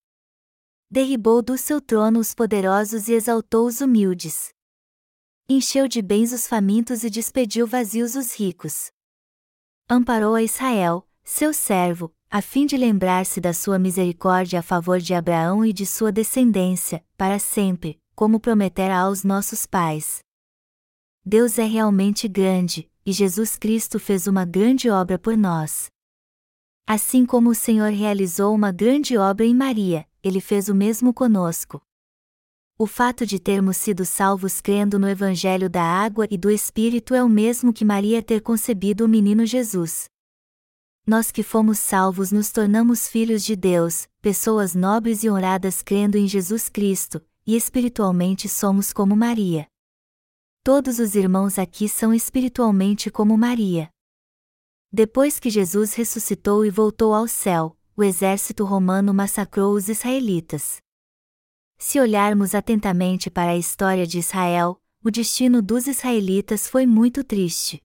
derribou 0.91 1.41
do 1.41 1.58
seu 1.58 1.80
trono 1.80 2.19
os 2.19 2.34
poderosos 2.34 3.08
e 3.08 3.13
exaltou 3.13 3.67
os 3.67 3.80
humildes. 3.80 4.49
Encheu 5.47 5.88
de 5.88 6.02
bens 6.02 6.34
os 6.34 6.47
famintos 6.47 7.04
e 7.04 7.10
despediu 7.10 7.67
vazios 7.67 8.15
os 8.15 8.34
ricos. 8.34 8.91
Amparou 9.88 10.36
a 10.36 10.43
Israel, 10.43 11.08
seu 11.23 11.54
servo, 11.54 12.13
a 12.30 12.41
fim 12.41 12.65
de 12.65 12.78
lembrar-se 12.78 13.41
da 13.41 13.54
sua 13.54 13.80
misericórdia 13.80 14.60
a 14.60 14.63
favor 14.63 14.99
de 14.99 15.13
Abraão 15.13 15.65
e 15.65 15.73
de 15.73 15.86
sua 15.86 16.12
descendência, 16.12 17.04
para 17.17 17.39
sempre, 17.39 17.99
como 18.15 18.39
prometera 18.39 18.97
aos 18.97 19.23
nossos 19.23 19.65
pais. 19.65 20.19
Deus 21.25 21.58
é 21.60 21.65
realmente 21.65 22.28
grande, 22.28 22.89
e 23.06 23.12
Jesus 23.12 23.56
Cristo 23.56 23.99
fez 23.99 24.28
uma 24.28 24.45
grande 24.45 24.89
obra 24.89 25.17
por 25.17 25.36
nós. 25.36 25.89
Assim 26.88 27.25
como 27.25 27.52
o 27.52 27.56
Senhor 27.56 27.91
realizou 27.91 28.54
uma 28.54 28.71
grande 28.71 29.17
obra 29.17 29.45
em 29.45 29.54
Maria, 29.54 30.08
ele 30.23 30.41
fez 30.41 30.69
o 30.69 30.75
mesmo 30.75 31.13
conosco. 31.13 31.82
O 32.77 32.88
fato 32.88 33.25
de 33.25 33.39
termos 33.39 33.75
sido 33.77 34.05
salvos 34.05 34.62
crendo 34.62 34.97
no 34.97 35.10
Evangelho 35.10 35.69
da 35.69 35.84
água 35.84 36.25
e 36.32 36.38
do 36.38 36.49
Espírito 36.49 37.13
é 37.13 37.23
o 37.23 37.27
mesmo 37.27 37.73
que 37.73 37.84
Maria 37.84 38.23
ter 38.23 38.41
concebido 38.41 39.03
o 39.03 39.10
menino 39.10 39.45
Jesus. 39.45 40.10
Nós 41.05 41.32
que 41.32 41.43
fomos 41.43 41.79
salvos 41.79 42.32
nos 42.32 42.51
tornamos 42.51 43.08
filhos 43.08 43.43
de 43.43 43.55
Deus, 43.55 44.08
pessoas 44.21 44.75
nobres 44.75 45.23
e 45.23 45.29
honradas 45.29 45.82
crendo 45.82 46.17
em 46.17 46.27
Jesus 46.27 46.69
Cristo, 46.69 47.21
e 47.45 47.55
espiritualmente 47.55 48.47
somos 48.47 48.93
como 48.93 49.15
Maria. 49.15 49.67
Todos 50.63 50.99
os 50.99 51.15
irmãos 51.15 51.58
aqui 51.58 51.89
são 51.89 52.13
espiritualmente 52.13 53.10
como 53.10 53.38
Maria. 53.38 53.89
Depois 54.91 55.39
que 55.39 55.49
Jesus 55.49 55.93
ressuscitou 55.93 56.65
e 56.65 56.69
voltou 56.69 57.13
ao 57.13 57.27
céu, 57.27 57.75
o 57.99 58.03
exército 58.03 58.63
romano 58.63 59.13
massacrou 59.13 59.73
os 59.73 59.89
israelitas. 59.89 60.81
Se 61.77 61.99
olharmos 61.99 62.55
atentamente 62.55 63.29
para 63.29 63.51
a 63.51 63.57
história 63.57 64.07
de 64.07 64.19
Israel, 64.19 64.81
o 65.03 65.12
destino 65.12 65.62
dos 65.62 65.85
israelitas 65.85 66.65
foi 66.65 66.85
muito 66.85 67.25
triste. 67.25 67.83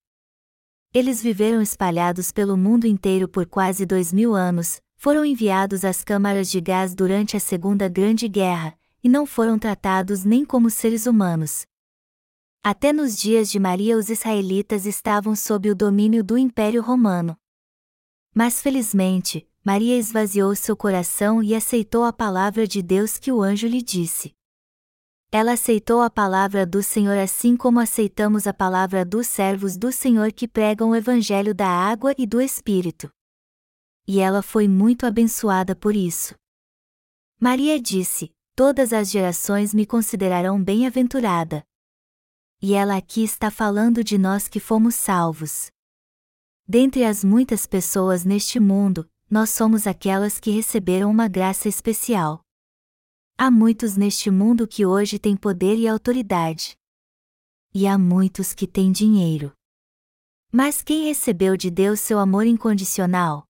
Eles 0.92 1.20
viveram 1.20 1.61
espalhados 1.61 2.31
pelo 2.31 2.57
mundo 2.57 2.87
inteiro 2.87 3.27
por 3.27 3.44
quase 3.44 3.85
dois 3.85 4.12
mil 4.12 4.37
anos, 4.37 4.81
foram 4.96 5.24
enviados 5.24 5.85
às 5.85 6.05
câmaras 6.05 6.48
de 6.48 6.61
gás 6.61 6.94
durante 6.94 7.37
a 7.37 7.40
Segunda 7.40 7.88
Grande 7.88 8.29
Guerra, 8.29 8.79
e 9.03 9.09
não 9.09 9.27
foram 9.27 9.59
tratados 9.59 10.22
nem 10.22 10.44
como 10.44 10.70
seres 10.70 11.07
humanos. 11.07 11.66
Até 12.62 12.92
nos 12.92 13.18
dias 13.18 13.50
de 13.50 13.59
Maria 13.59 13.98
os 13.98 14.09
israelitas 14.09 14.87
estavam 14.87 15.35
sob 15.35 15.68
o 15.68 15.74
domínio 15.74 16.22
do 16.22 16.38
Império 16.38 16.83
Romano. 16.83 17.37
Mas 18.33 18.62
felizmente, 18.62 19.44
Maria 19.64 19.96
esvaziou 19.96 20.55
seu 20.55 20.77
coração 20.77 21.42
e 21.42 21.55
aceitou 21.55 22.05
a 22.05 22.12
palavra 22.12 22.68
de 22.68 22.83
Deus 22.83 23.16
que 23.16 23.33
o 23.33 23.40
anjo 23.40 23.66
lhe 23.66 23.81
disse. 23.81 24.35
Ela 25.33 25.53
aceitou 25.53 26.03
a 26.03 26.11
palavra 26.11 26.66
do 26.66 26.83
Senhor 26.83 27.16
assim 27.16 27.57
como 27.57 27.81
aceitamos 27.81 28.46
a 28.46 28.53
palavra 28.53 29.07
dos 29.07 29.27
servos 29.27 29.79
do 29.79 29.90
Senhor 29.90 30.31
que 30.33 30.46
pregam 30.46 30.90
o 30.90 30.94
Evangelho 30.94 31.55
da 31.55 31.66
água 31.66 32.14
e 32.18 32.27
do 32.27 32.42
Espírito. 32.42 33.11
E 34.07 34.20
ela 34.20 34.42
foi 34.42 34.68
muito 34.68 35.07
abençoada 35.07 35.74
por 35.74 35.96
isso. 35.96 36.35
Maria 37.40 37.81
disse: 37.81 38.31
Todas 38.55 38.92
as 38.92 39.11
gerações 39.11 39.72
me 39.72 39.87
considerarão 39.87 40.62
bem-aventurada. 40.62 41.64
E 42.61 42.74
ela 42.74 42.98
aqui 42.98 43.24
está 43.24 43.50
falando 43.50 44.05
de 44.05 44.18
nós 44.18 44.46
que 44.46 44.61
fomos 44.61 44.94
salvos. 44.94 45.70
Dentre 46.68 47.03
as 47.03 47.24
muitas 47.24 47.66
pessoas 47.66 48.27
neste 48.27 48.61
mundo, 48.61 49.09
nós 49.31 49.51
somos 49.51 49.87
aquelas 49.87 50.39
que 50.39 50.51
receberam 50.51 51.11
uma 51.11 51.29
graça 51.29 51.69
especial. 51.69 52.45
Há 53.37 53.51
muitos 53.51 53.97
neste 53.97 54.31
mundo 54.31 54.69
que 54.69 54.87
hoje 54.87 55.19
têm 55.19 55.37
poder 55.37 55.77
e 55.77 55.89
autoridade. 55.89 56.77
E 57.75 57.87
há 57.87 57.99
muitos 57.99 58.53
que 58.53 58.67
têm 58.67 58.93
dinheiro. 58.93 59.53
Mas 60.53 60.83
quem 60.83 61.07
recebeu 61.07 61.57
de 61.57 61.69
Deus 61.71 61.99
seu 61.99 62.21
amor 62.21 62.47
incondicional? 62.47 63.45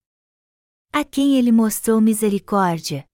A 0.90 1.04
quem 1.04 1.36
ele 1.36 1.52
mostrou 1.52 2.00
misericórdia? 2.00 3.04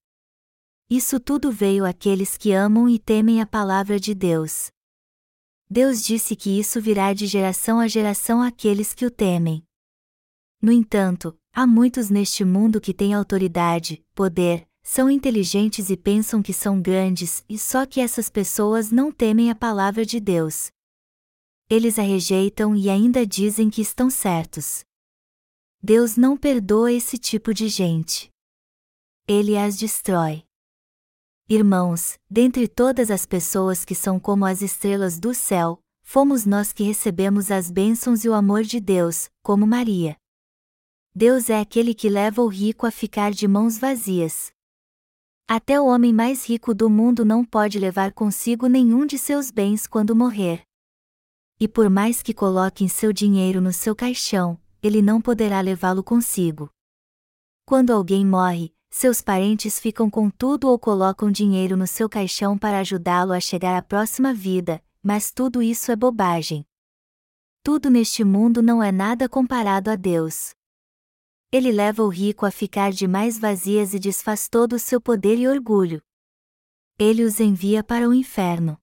Isso 0.89 1.19
tudo 1.19 1.51
veio 1.51 1.85
àqueles 1.85 2.37
que 2.37 2.53
amam 2.53 2.89
e 2.89 2.99
temem 2.99 3.41
a 3.41 3.47
palavra 3.47 3.99
de 3.99 4.15
Deus. 4.15 4.71
Deus 5.69 6.03
disse 6.03 6.37
que 6.37 6.59
isso 6.59 6.81
virá 6.81 7.13
de 7.13 7.27
geração 7.27 7.81
a 7.81 7.89
geração 7.89 8.43
àqueles 8.43 8.93
que 8.93 9.07
o 9.07 9.11
temem. 9.11 9.65
No 10.61 10.71
entanto, 10.71 11.40
há 11.53 11.67
muitos 11.67 12.11
neste 12.11 12.45
mundo 12.45 12.81
que 12.81 12.95
têm 12.95 13.15
autoridade, 13.15 14.05
poder, 14.15 14.69
são 14.83 15.11
inteligentes 15.11 15.91
e 15.91 15.97
pensam 15.97 16.43
que 16.43 16.53
são 16.53 16.81
grandes, 16.81 17.45
e 17.49 17.59
só 17.59 17.87
que 17.87 18.01
essas 18.01 18.29
pessoas 18.29 18.91
não 18.91 19.13
temem 19.13 19.51
a 19.51 19.55
palavra 19.55 20.05
de 20.05 20.19
Deus. 20.19 20.71
Eles 21.69 21.99
a 21.99 22.03
rejeitam 22.03 22.75
e 22.75 22.91
ainda 22.91 23.25
dizem 23.27 23.71
que 23.71 23.81
estão 23.81 24.11
certos. 24.11 24.85
Deus 25.83 26.17
não 26.17 26.37
perdoa 26.37 26.93
esse 26.93 27.17
tipo 27.17 27.55
de 27.55 27.69
gente. 27.69 28.29
Ele 29.27 29.57
as 29.57 29.79
destrói. 29.79 30.43
Irmãos, 31.49 32.19
dentre 32.29 32.69
todas 32.69 33.11
as 33.11 33.25
pessoas 33.25 33.85
que 33.85 33.95
são 33.95 34.19
como 34.19 34.45
as 34.45 34.63
estrelas 34.63 35.19
do 35.19 35.33
céu, 35.33 35.81
fomos 36.03 36.45
nós 36.45 36.73
que 36.73 36.83
recebemos 36.83 37.51
as 37.51 37.71
bênçãos 37.71 38.25
e 38.25 38.29
o 38.29 38.35
amor 38.35 38.63
de 38.63 38.81
Deus, 38.81 39.31
como 39.43 39.67
Maria. 39.67 40.20
Deus 41.15 41.51
é 41.51 41.59
aquele 41.59 41.93
que 41.93 42.09
leva 42.09 42.41
o 42.41 42.47
rico 42.47 42.87
a 42.87 42.91
ficar 42.91 43.33
de 43.33 43.49
mãos 43.49 43.77
vazias. 43.77 44.53
Até 45.49 45.81
o 45.81 45.87
homem 45.87 46.13
mais 46.13 46.49
rico 46.49 46.73
do 46.73 46.89
mundo 46.89 47.25
não 47.25 47.45
pode 47.45 47.81
levar 47.81 48.13
consigo 48.13 48.69
nenhum 48.69 49.05
de 49.05 49.19
seus 49.19 49.51
bens 49.51 49.89
quando 49.89 50.15
morrer. 50.15 50.63
E 51.59 51.67
por 51.67 51.91
mais 51.91 52.23
que 52.23 52.33
coloquem 52.33 52.87
seu 52.87 53.13
dinheiro 53.13 53.61
no 53.61 53.73
seu 53.73 53.95
caixão, 53.95 54.57
ele 54.81 55.03
não 55.03 55.21
poderá 55.21 55.61
levá-lo 55.61 56.05
consigo. 56.05 56.71
Quando 57.67 57.91
alguém 57.91 58.25
morre, 58.25 58.73
seus 58.89 59.21
parentes 59.21 59.81
ficam 59.81 60.09
com 60.09 60.31
tudo 60.31 60.69
ou 60.69 60.79
colocam 60.79 61.29
dinheiro 61.29 61.77
no 61.77 61.89
seu 61.89 62.09
caixão 62.09 62.57
para 62.57 62.79
ajudá-lo 62.79 63.33
a 63.33 63.41
chegar 63.41 63.77
à 63.77 63.83
próxima 63.83 64.33
vida, 64.33 64.81
mas 65.03 65.33
tudo 65.33 65.61
isso 65.61 65.91
é 65.91 65.97
bobagem. 65.97 66.65
Tudo 67.65 67.91
neste 67.91 68.23
mundo 68.23 68.63
não 68.63 68.81
é 68.81 68.93
nada 68.93 69.29
comparado 69.29 69.91
a 69.91 69.97
Deus 69.97 70.55
ele 71.53 71.73
leva 71.73 72.03
o 72.03 72.09
rico 72.09 72.47
a 72.47 72.51
ficar 72.51 72.93
de 72.93 73.09
mais 73.09 73.39
vazias 73.39 73.93
e 73.93 73.99
desfaz 73.99 74.49
todo 74.49 74.75
o 74.75 74.79
seu 74.79 75.01
poder 75.01 75.37
e 75.37 75.49
orgulho. 75.49 76.01
ele 76.99 77.25
os 77.25 77.41
envia 77.41 77.83
para 77.83 78.07
o 78.07 78.13
inferno. 78.13 78.79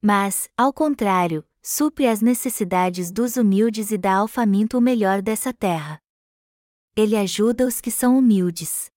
Mas, 0.00 0.48
ao 0.56 0.72
contrário, 0.72 1.44
supre 1.60 2.06
as 2.06 2.20
necessidades 2.20 3.10
dos 3.10 3.36
humildes 3.36 3.90
e 3.90 3.98
dá 3.98 4.18
ao 4.18 4.28
faminto 4.28 4.78
o 4.78 4.80
melhor 4.80 5.20
dessa 5.20 5.52
terra. 5.52 6.00
Ele 6.94 7.16
ajuda 7.16 7.66
os 7.66 7.80
que 7.80 7.90
são 7.90 8.16
humildes. 8.16 8.92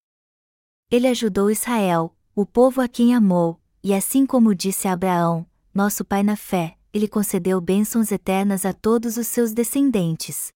Ele 0.91 1.07
ajudou 1.07 1.49
Israel, 1.49 2.15
o 2.35 2.45
povo 2.45 2.81
a 2.81 2.87
quem 2.87 3.15
amou, 3.15 3.59
e 3.83 3.93
assim 3.95 4.25
como 4.25 4.53
disse 4.53 4.87
Abraão, 4.87 5.45
nosso 5.73 6.05
pai 6.05 6.21
na 6.21 6.35
fé, 6.35 6.77
ele 6.93 7.07
concedeu 7.07 7.59
bênçãos 7.59 8.11
eternas 8.11 8.63
a 8.63 8.73
todos 8.73 9.17
os 9.17 9.25
seus 9.25 9.51
descendentes. 9.51 10.53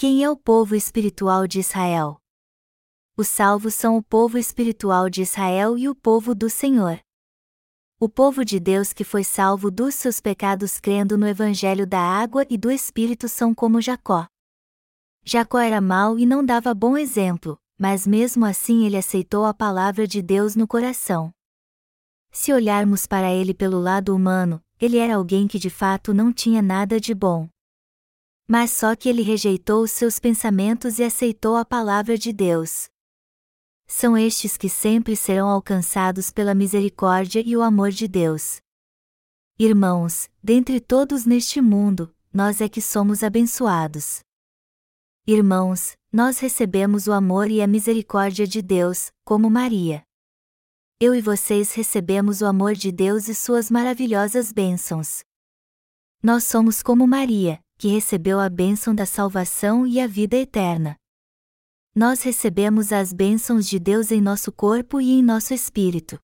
Quem 0.00 0.24
é 0.24 0.30
o 0.30 0.34
povo 0.34 0.74
espiritual 0.74 1.46
de 1.46 1.60
Israel? 1.60 2.16
Os 3.18 3.28
salvos 3.28 3.74
são 3.74 3.98
o 3.98 4.02
povo 4.02 4.38
espiritual 4.38 5.10
de 5.10 5.20
Israel 5.20 5.76
e 5.76 5.90
o 5.90 5.94
povo 5.94 6.34
do 6.34 6.48
Senhor. 6.48 6.98
O 8.00 8.08
povo 8.08 8.42
de 8.42 8.58
Deus 8.58 8.94
que 8.94 9.04
foi 9.04 9.22
salvo 9.22 9.70
dos 9.70 9.94
seus 9.94 10.18
pecados 10.18 10.80
crendo 10.80 11.18
no 11.18 11.28
Evangelho 11.28 11.86
da 11.86 12.00
água 12.00 12.46
e 12.48 12.56
do 12.56 12.70
Espírito 12.70 13.28
são 13.28 13.54
como 13.54 13.78
Jacó. 13.78 14.26
Jacó 15.22 15.58
era 15.58 15.82
mau 15.82 16.18
e 16.18 16.24
não 16.24 16.42
dava 16.42 16.72
bom 16.72 16.96
exemplo, 16.96 17.58
mas 17.78 18.06
mesmo 18.06 18.46
assim 18.46 18.86
ele 18.86 18.96
aceitou 18.96 19.44
a 19.44 19.52
palavra 19.52 20.06
de 20.06 20.22
Deus 20.22 20.56
no 20.56 20.66
coração. 20.66 21.30
Se 22.32 22.54
olharmos 22.54 23.06
para 23.06 23.30
ele 23.30 23.52
pelo 23.52 23.78
lado 23.78 24.16
humano, 24.16 24.64
ele 24.80 24.96
era 24.96 25.16
alguém 25.16 25.46
que 25.46 25.58
de 25.58 25.68
fato 25.68 26.14
não 26.14 26.32
tinha 26.32 26.62
nada 26.62 26.98
de 26.98 27.14
bom. 27.14 27.50
Mas 28.50 28.72
só 28.72 28.96
que 28.96 29.08
ele 29.08 29.22
rejeitou 29.22 29.84
os 29.84 29.92
seus 29.92 30.18
pensamentos 30.18 30.98
e 30.98 31.04
aceitou 31.04 31.54
a 31.54 31.64
palavra 31.64 32.18
de 32.18 32.32
Deus. 32.32 32.88
São 33.86 34.16
estes 34.16 34.56
que 34.56 34.68
sempre 34.68 35.14
serão 35.14 35.48
alcançados 35.48 36.32
pela 36.32 36.54
misericórdia 36.54 37.40
e 37.46 37.56
o 37.56 37.62
amor 37.62 37.90
de 37.90 38.08
Deus. 38.08 38.60
Irmãos, 39.56 40.28
dentre 40.42 40.80
todos 40.80 41.24
neste 41.24 41.60
mundo, 41.60 42.12
nós 42.32 42.60
é 42.60 42.68
que 42.68 42.80
somos 42.80 43.22
abençoados. 43.22 44.20
Irmãos, 45.26 45.96
nós 46.12 46.38
recebemos 46.40 47.06
o 47.06 47.12
amor 47.12 47.50
e 47.50 47.62
a 47.62 47.66
misericórdia 47.68 48.46
de 48.46 48.62
Deus, 48.62 49.12
como 49.24 49.48
Maria 49.48 50.02
eu 51.02 51.14
e 51.14 51.22
vocês 51.22 51.72
recebemos 51.72 52.42
o 52.42 52.46
amor 52.46 52.74
de 52.74 52.92
Deus 52.92 53.26
e 53.26 53.34
suas 53.34 53.70
maravilhosas 53.70 54.52
bênçãos. 54.52 55.24
Nós 56.22 56.44
somos 56.44 56.82
como 56.82 57.06
Maria, 57.06 57.58
que 57.80 57.88
recebeu 57.88 58.38
a 58.38 58.50
bênção 58.50 58.94
da 58.94 59.06
salvação 59.06 59.86
e 59.86 59.98
a 59.98 60.06
vida 60.06 60.36
eterna. 60.36 60.96
Nós 61.94 62.20
recebemos 62.20 62.92
as 62.92 63.10
bênçãos 63.10 63.66
de 63.66 63.78
Deus 63.78 64.10
em 64.12 64.20
nosso 64.20 64.52
corpo 64.52 65.00
e 65.00 65.12
em 65.12 65.22
nosso 65.22 65.54
espírito. 65.54 66.20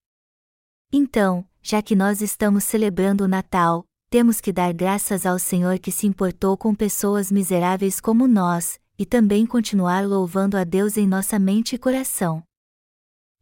Então, 0.93 1.49
já 1.63 1.81
que 1.81 1.97
nós 1.97 2.21
estamos 2.21 2.65
celebrando 2.65 3.25
o 3.25 3.27
Natal, 3.27 3.87
temos 4.11 4.39
que 4.39 4.53
dar 4.53 4.71
graças 4.75 5.25
ao 5.25 5.39
Senhor 5.39 5.79
que 5.79 5.91
se 5.91 6.07
importou 6.07 6.59
com 6.59 6.75
pessoas 6.75 7.33
miseráveis 7.33 8.03
como 8.03 8.29
nós, 8.29 8.79
e 8.99 9.07
também 9.07 9.47
continuar 9.47 10.07
louvando 10.07 10.59
a 10.59 10.65
Deus 10.65 10.99
em 10.99 11.07
nossa 11.07 11.39
mente 11.39 11.75
e 11.75 11.79
coração. 11.79 12.43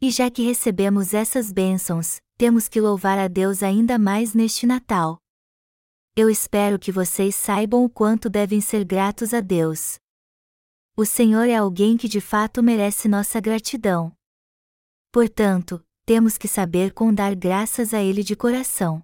E 0.01 0.13
já 0.13 0.31
que 0.31 0.45
recebemos 0.45 1.15
essas 1.15 1.51
bênçãos, 1.51 2.19
temos 2.39 2.69
que 2.69 2.81
louvar 2.81 3.19
a 3.19 3.27
Deus 3.27 3.61
ainda 3.61 3.99
mais 3.99 4.35
neste 4.35 4.69
Natal. 4.69 5.19
Eu 6.17 6.31
espero 6.31 6.79
que 6.79 6.93
vocês 6.93 7.35
saibam 7.35 7.85
o 7.85 7.91
quanto 7.91 8.31
devem 8.31 8.61
ser 8.61 8.85
gratos 8.85 9.35
a 9.35 9.41
Deus. 9.41 9.99
O 10.97 11.05
Senhor 11.05 11.49
é 11.49 11.57
alguém 11.57 11.97
que 11.97 12.07
de 12.07 12.21
fato 12.21 12.63
merece 12.63 13.09
nossa 13.09 13.41
gratidão. 13.41 14.17
Portanto, 15.11 15.85
temos 16.07 16.39
que 16.39 16.47
saber 16.47 16.93
como 16.93 17.13
dar 17.13 17.35
graças 17.35 17.93
a 17.93 18.01
Ele 18.01 18.23
de 18.23 18.37
coração. 18.37 19.03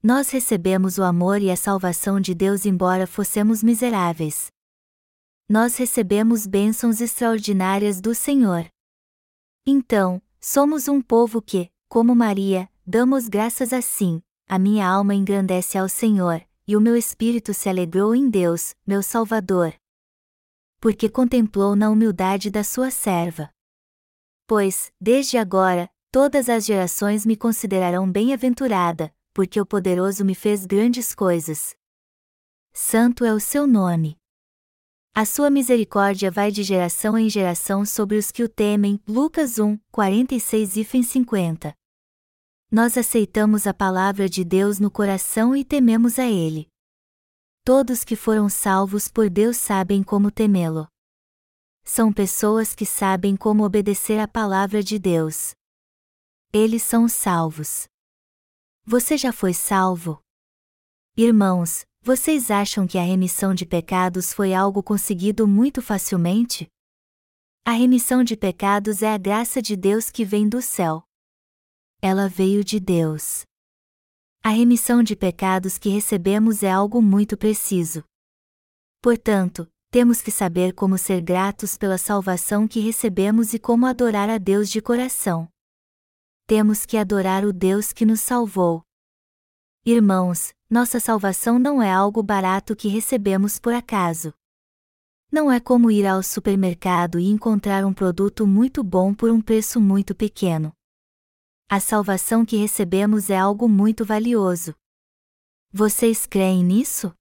Nós 0.00 0.30
recebemos 0.30 0.98
o 0.98 1.02
amor 1.02 1.42
e 1.42 1.50
a 1.50 1.56
salvação 1.56 2.20
de 2.20 2.32
Deus 2.32 2.64
embora 2.64 3.08
fossemos 3.08 3.60
miseráveis. 3.60 4.52
Nós 5.48 5.76
recebemos 5.76 6.46
bênçãos 6.46 7.00
extraordinárias 7.00 8.00
do 8.00 8.14
Senhor. 8.14 8.68
Então, 9.66 10.22
somos 10.40 10.86
um 10.86 11.02
povo 11.02 11.42
que, 11.42 11.72
como 11.88 12.14
Maria, 12.14 12.70
damos 12.86 13.28
graças 13.28 13.72
assim, 13.72 14.22
a 14.46 14.58
minha 14.58 14.86
alma 14.86 15.14
engrandece 15.14 15.78
ao 15.78 15.88
Senhor, 15.88 16.44
e 16.66 16.76
o 16.76 16.80
meu 16.80 16.96
espírito 16.96 17.52
se 17.54 17.68
alegrou 17.68 18.14
em 18.14 18.28
Deus, 18.28 18.74
meu 18.86 19.02
Salvador. 19.02 19.74
Porque 20.80 21.08
contemplou 21.08 21.74
na 21.74 21.90
humildade 21.90 22.50
da 22.50 22.62
sua 22.62 22.90
serva. 22.90 23.50
Pois, 24.46 24.92
desde 25.00 25.38
agora, 25.38 25.90
todas 26.10 26.48
as 26.48 26.64
gerações 26.66 27.24
me 27.24 27.36
considerarão 27.36 28.10
bem-aventurada, 28.10 29.14
porque 29.32 29.60
o 29.60 29.66
poderoso 29.66 30.24
me 30.24 30.34
fez 30.34 30.66
grandes 30.66 31.14
coisas. 31.14 31.74
Santo 32.72 33.24
é 33.24 33.32
o 33.32 33.40
seu 33.40 33.66
nome. 33.66 34.16
A 35.14 35.24
sua 35.24 35.48
misericórdia 35.48 36.30
vai 36.30 36.50
de 36.50 36.62
geração 36.62 37.16
em 37.16 37.30
geração 37.30 37.86
sobre 37.86 38.16
os 38.16 38.30
que 38.32 38.42
o 38.42 38.48
temem. 38.48 39.00
Lucas 39.06 39.58
1, 39.58 39.78
46 39.90 40.76
e 40.76 40.84
50. 40.84 41.74
Nós 42.74 42.98
aceitamos 42.98 43.68
a 43.68 43.72
palavra 43.72 44.28
de 44.28 44.44
Deus 44.44 44.80
no 44.80 44.90
coração 44.90 45.54
e 45.54 45.64
tememos 45.64 46.18
a 46.18 46.26
Ele. 46.26 46.66
Todos 47.64 48.02
que 48.02 48.16
foram 48.16 48.48
salvos 48.48 49.06
por 49.06 49.30
Deus 49.30 49.58
sabem 49.58 50.02
como 50.02 50.28
temê-lo. 50.28 50.88
São 51.84 52.12
pessoas 52.12 52.74
que 52.74 52.84
sabem 52.84 53.36
como 53.36 53.62
obedecer 53.62 54.18
à 54.18 54.26
palavra 54.26 54.82
de 54.82 54.98
Deus. 54.98 55.54
Eles 56.52 56.82
são 56.82 57.06
salvos. 57.06 57.86
Você 58.84 59.16
já 59.16 59.32
foi 59.32 59.54
salvo? 59.54 60.20
Irmãos, 61.16 61.84
vocês 62.02 62.50
acham 62.50 62.88
que 62.88 62.98
a 62.98 63.04
remissão 63.04 63.54
de 63.54 63.64
pecados 63.64 64.32
foi 64.32 64.52
algo 64.52 64.82
conseguido 64.82 65.46
muito 65.46 65.80
facilmente? 65.80 66.66
A 67.64 67.70
remissão 67.70 68.24
de 68.24 68.36
pecados 68.36 69.00
é 69.00 69.14
a 69.14 69.16
graça 69.16 69.62
de 69.62 69.76
Deus 69.76 70.10
que 70.10 70.24
vem 70.24 70.48
do 70.48 70.60
céu. 70.60 71.04
Ela 72.06 72.28
veio 72.28 72.62
de 72.62 72.78
Deus. 72.78 73.46
A 74.42 74.50
remissão 74.50 75.02
de 75.02 75.16
pecados 75.16 75.78
que 75.78 75.88
recebemos 75.88 76.62
é 76.62 76.70
algo 76.70 77.00
muito 77.00 77.34
preciso. 77.34 78.04
Portanto, 79.00 79.66
temos 79.90 80.20
que 80.20 80.30
saber 80.30 80.74
como 80.74 80.98
ser 80.98 81.22
gratos 81.22 81.78
pela 81.78 81.96
salvação 81.96 82.68
que 82.68 82.78
recebemos 82.78 83.54
e 83.54 83.58
como 83.58 83.86
adorar 83.86 84.28
a 84.28 84.36
Deus 84.36 84.68
de 84.68 84.82
coração. 84.82 85.48
Temos 86.46 86.84
que 86.84 86.98
adorar 86.98 87.42
o 87.42 87.54
Deus 87.54 87.90
que 87.90 88.04
nos 88.04 88.20
salvou. 88.20 88.82
Irmãos, 89.82 90.52
nossa 90.68 91.00
salvação 91.00 91.58
não 91.58 91.82
é 91.82 91.90
algo 91.90 92.22
barato 92.22 92.76
que 92.76 92.86
recebemos 92.86 93.58
por 93.58 93.72
acaso. 93.72 94.34
Não 95.32 95.50
é 95.50 95.58
como 95.58 95.90
ir 95.90 96.06
ao 96.06 96.22
supermercado 96.22 97.18
e 97.18 97.28
encontrar 97.28 97.82
um 97.82 97.94
produto 97.94 98.46
muito 98.46 98.84
bom 98.84 99.14
por 99.14 99.30
um 99.30 99.40
preço 99.40 99.80
muito 99.80 100.14
pequeno. 100.14 100.70
A 101.68 101.80
salvação 101.80 102.44
que 102.44 102.56
recebemos 102.56 103.30
é 103.30 103.38
algo 103.38 103.68
muito 103.68 104.04
valioso. 104.04 104.74
Vocês 105.72 106.26
creem 106.26 106.62
nisso? 106.62 107.12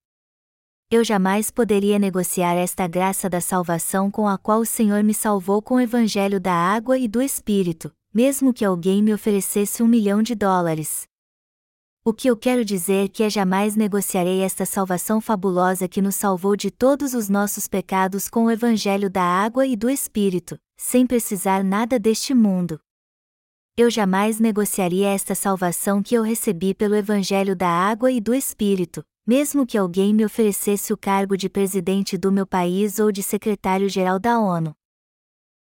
Eu 0.92 1.04
jamais 1.04 1.50
poderia 1.50 1.98
negociar 1.98 2.54
esta 2.54 2.86
graça 2.86 3.30
da 3.30 3.42
salvação 3.42 4.12
com 4.12 4.28
a 4.28 4.38
qual 4.38 4.60
o 4.60 4.66
Senhor 4.66 5.02
me 5.02 5.14
salvou 5.14 5.62
com 5.62 5.76
o 5.76 5.80
evangelho 5.80 6.40
da 6.40 6.54
água 6.54 7.00
e 7.00 7.08
do 7.08 7.22
Espírito, 7.22 7.92
mesmo 8.14 8.54
que 8.54 8.66
alguém 8.66 9.02
me 9.02 9.14
oferecesse 9.14 9.82
um 9.82 9.88
milhão 9.88 10.22
de 10.22 10.36
dólares. 10.36 11.08
O 12.06 12.14
que 12.14 12.30
eu 12.30 12.36
quero 12.36 12.66
dizer 12.66 13.10
que 13.10 13.24
é 13.24 13.30
jamais 13.30 13.78
negociarei 13.78 14.42
esta 14.42 14.66
salvação 14.66 15.22
fabulosa 15.22 15.88
que 15.88 16.02
nos 16.02 16.16
salvou 16.16 16.56
de 16.58 16.70
todos 16.70 17.14
os 17.14 17.30
nossos 17.30 17.66
pecados 17.66 18.30
com 18.30 18.46
o 18.46 18.52
evangelho 18.52 19.10
da 19.10 19.24
água 19.24 19.66
e 19.66 19.76
do 19.76 19.90
Espírito, 19.90 20.60
sem 20.78 21.08
precisar 21.08 21.64
nada 21.64 21.98
deste 21.98 22.34
mundo. 22.36 22.80
Eu 23.76 23.90
jamais 23.90 24.40
negociaria 24.40 25.10
esta 25.10 25.34
salvação 25.34 26.04
que 26.04 26.16
eu 26.16 26.22
recebi 26.22 26.74
pelo 26.74 26.96
evangelho 26.96 27.56
da 27.56 27.68
água 27.68 28.12
e 28.12 28.22
do 28.22 28.34
Espírito, 28.34 29.04
mesmo 29.26 29.66
que 29.66 29.78
alguém 29.78 30.14
me 30.14 30.24
oferecesse 30.24 30.94
o 30.94 30.98
cargo 30.98 31.36
de 31.36 31.50
presidente 31.50 32.18
do 32.18 32.32
meu 32.32 32.46
país 32.46 33.00
ou 33.00 33.12
de 33.12 33.24
secretário-geral 33.24 34.20
da 34.20 34.40
ONU. 34.40 34.76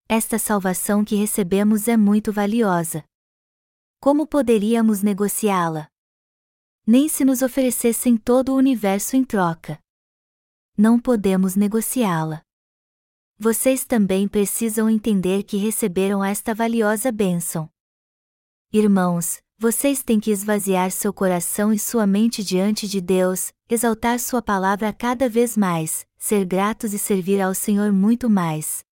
Esta 0.09 0.39
salvação 0.39 1.05
que 1.05 1.15
recebemos 1.15 1.87
é 1.87 1.97
muito 1.97 2.33
valiosa. 2.33 3.05
Como 4.01 4.27
poderíamos 4.27 5.03
negociá-la? 5.03 5.89
nem 6.87 7.09
se 7.09 7.25
nos 7.25 7.41
oferecessem 7.41 8.17
todo 8.17 8.51
o 8.51 8.57
universo 8.57 9.15
em 9.15 9.23
troca. 9.23 9.79
Não 10.77 10.99
podemos 10.99 11.55
negociá-la. 11.55 12.43
Vocês 13.39 13.85
também 13.85 14.27
precisam 14.27 14.91
entender 14.91 15.45
que 15.45 15.57
receberam 15.57 16.25
esta 16.25 16.53
valiosa 16.53 17.13
bênção. 17.13 17.71
Irmãos, 18.73 19.43
vocês 19.59 20.01
têm 20.01 20.21
que 20.21 20.31
esvaziar 20.31 20.93
seu 20.93 21.13
coração 21.13 21.73
e 21.73 21.79
sua 21.79 22.07
mente 22.07 22.45
diante 22.45 22.87
de 22.87 23.01
Deus, 23.01 23.53
exaltar 23.69 24.21
Sua 24.21 24.41
palavra 24.41 24.93
cada 24.93 25.29
vez 25.29 25.57
mais, 25.57 26.07
ser 26.17 26.45
gratos 26.45 26.95
e 26.95 26.99
servir 26.99 27.41
ao 27.41 27.53
Senhor 27.53 27.93
muito 27.93 28.31
mais. 28.31 28.85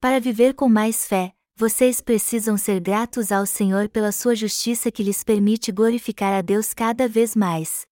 Para 0.00 0.18
viver 0.18 0.54
com 0.54 0.68
mais 0.68 1.06
fé, 1.06 1.32
Vocês 1.60 2.00
precisam 2.00 2.56
ser 2.56 2.80
gratos 2.80 3.30
ao 3.30 3.44
Senhor 3.44 3.86
pela 3.90 4.12
sua 4.12 4.34
justiça 4.34 4.90
que 4.90 5.02
lhes 5.02 5.22
permite 5.22 5.70
glorificar 5.70 6.32
a 6.32 6.40
Deus 6.40 6.72
cada 6.72 7.06
vez 7.06 7.36
mais. 7.36 7.89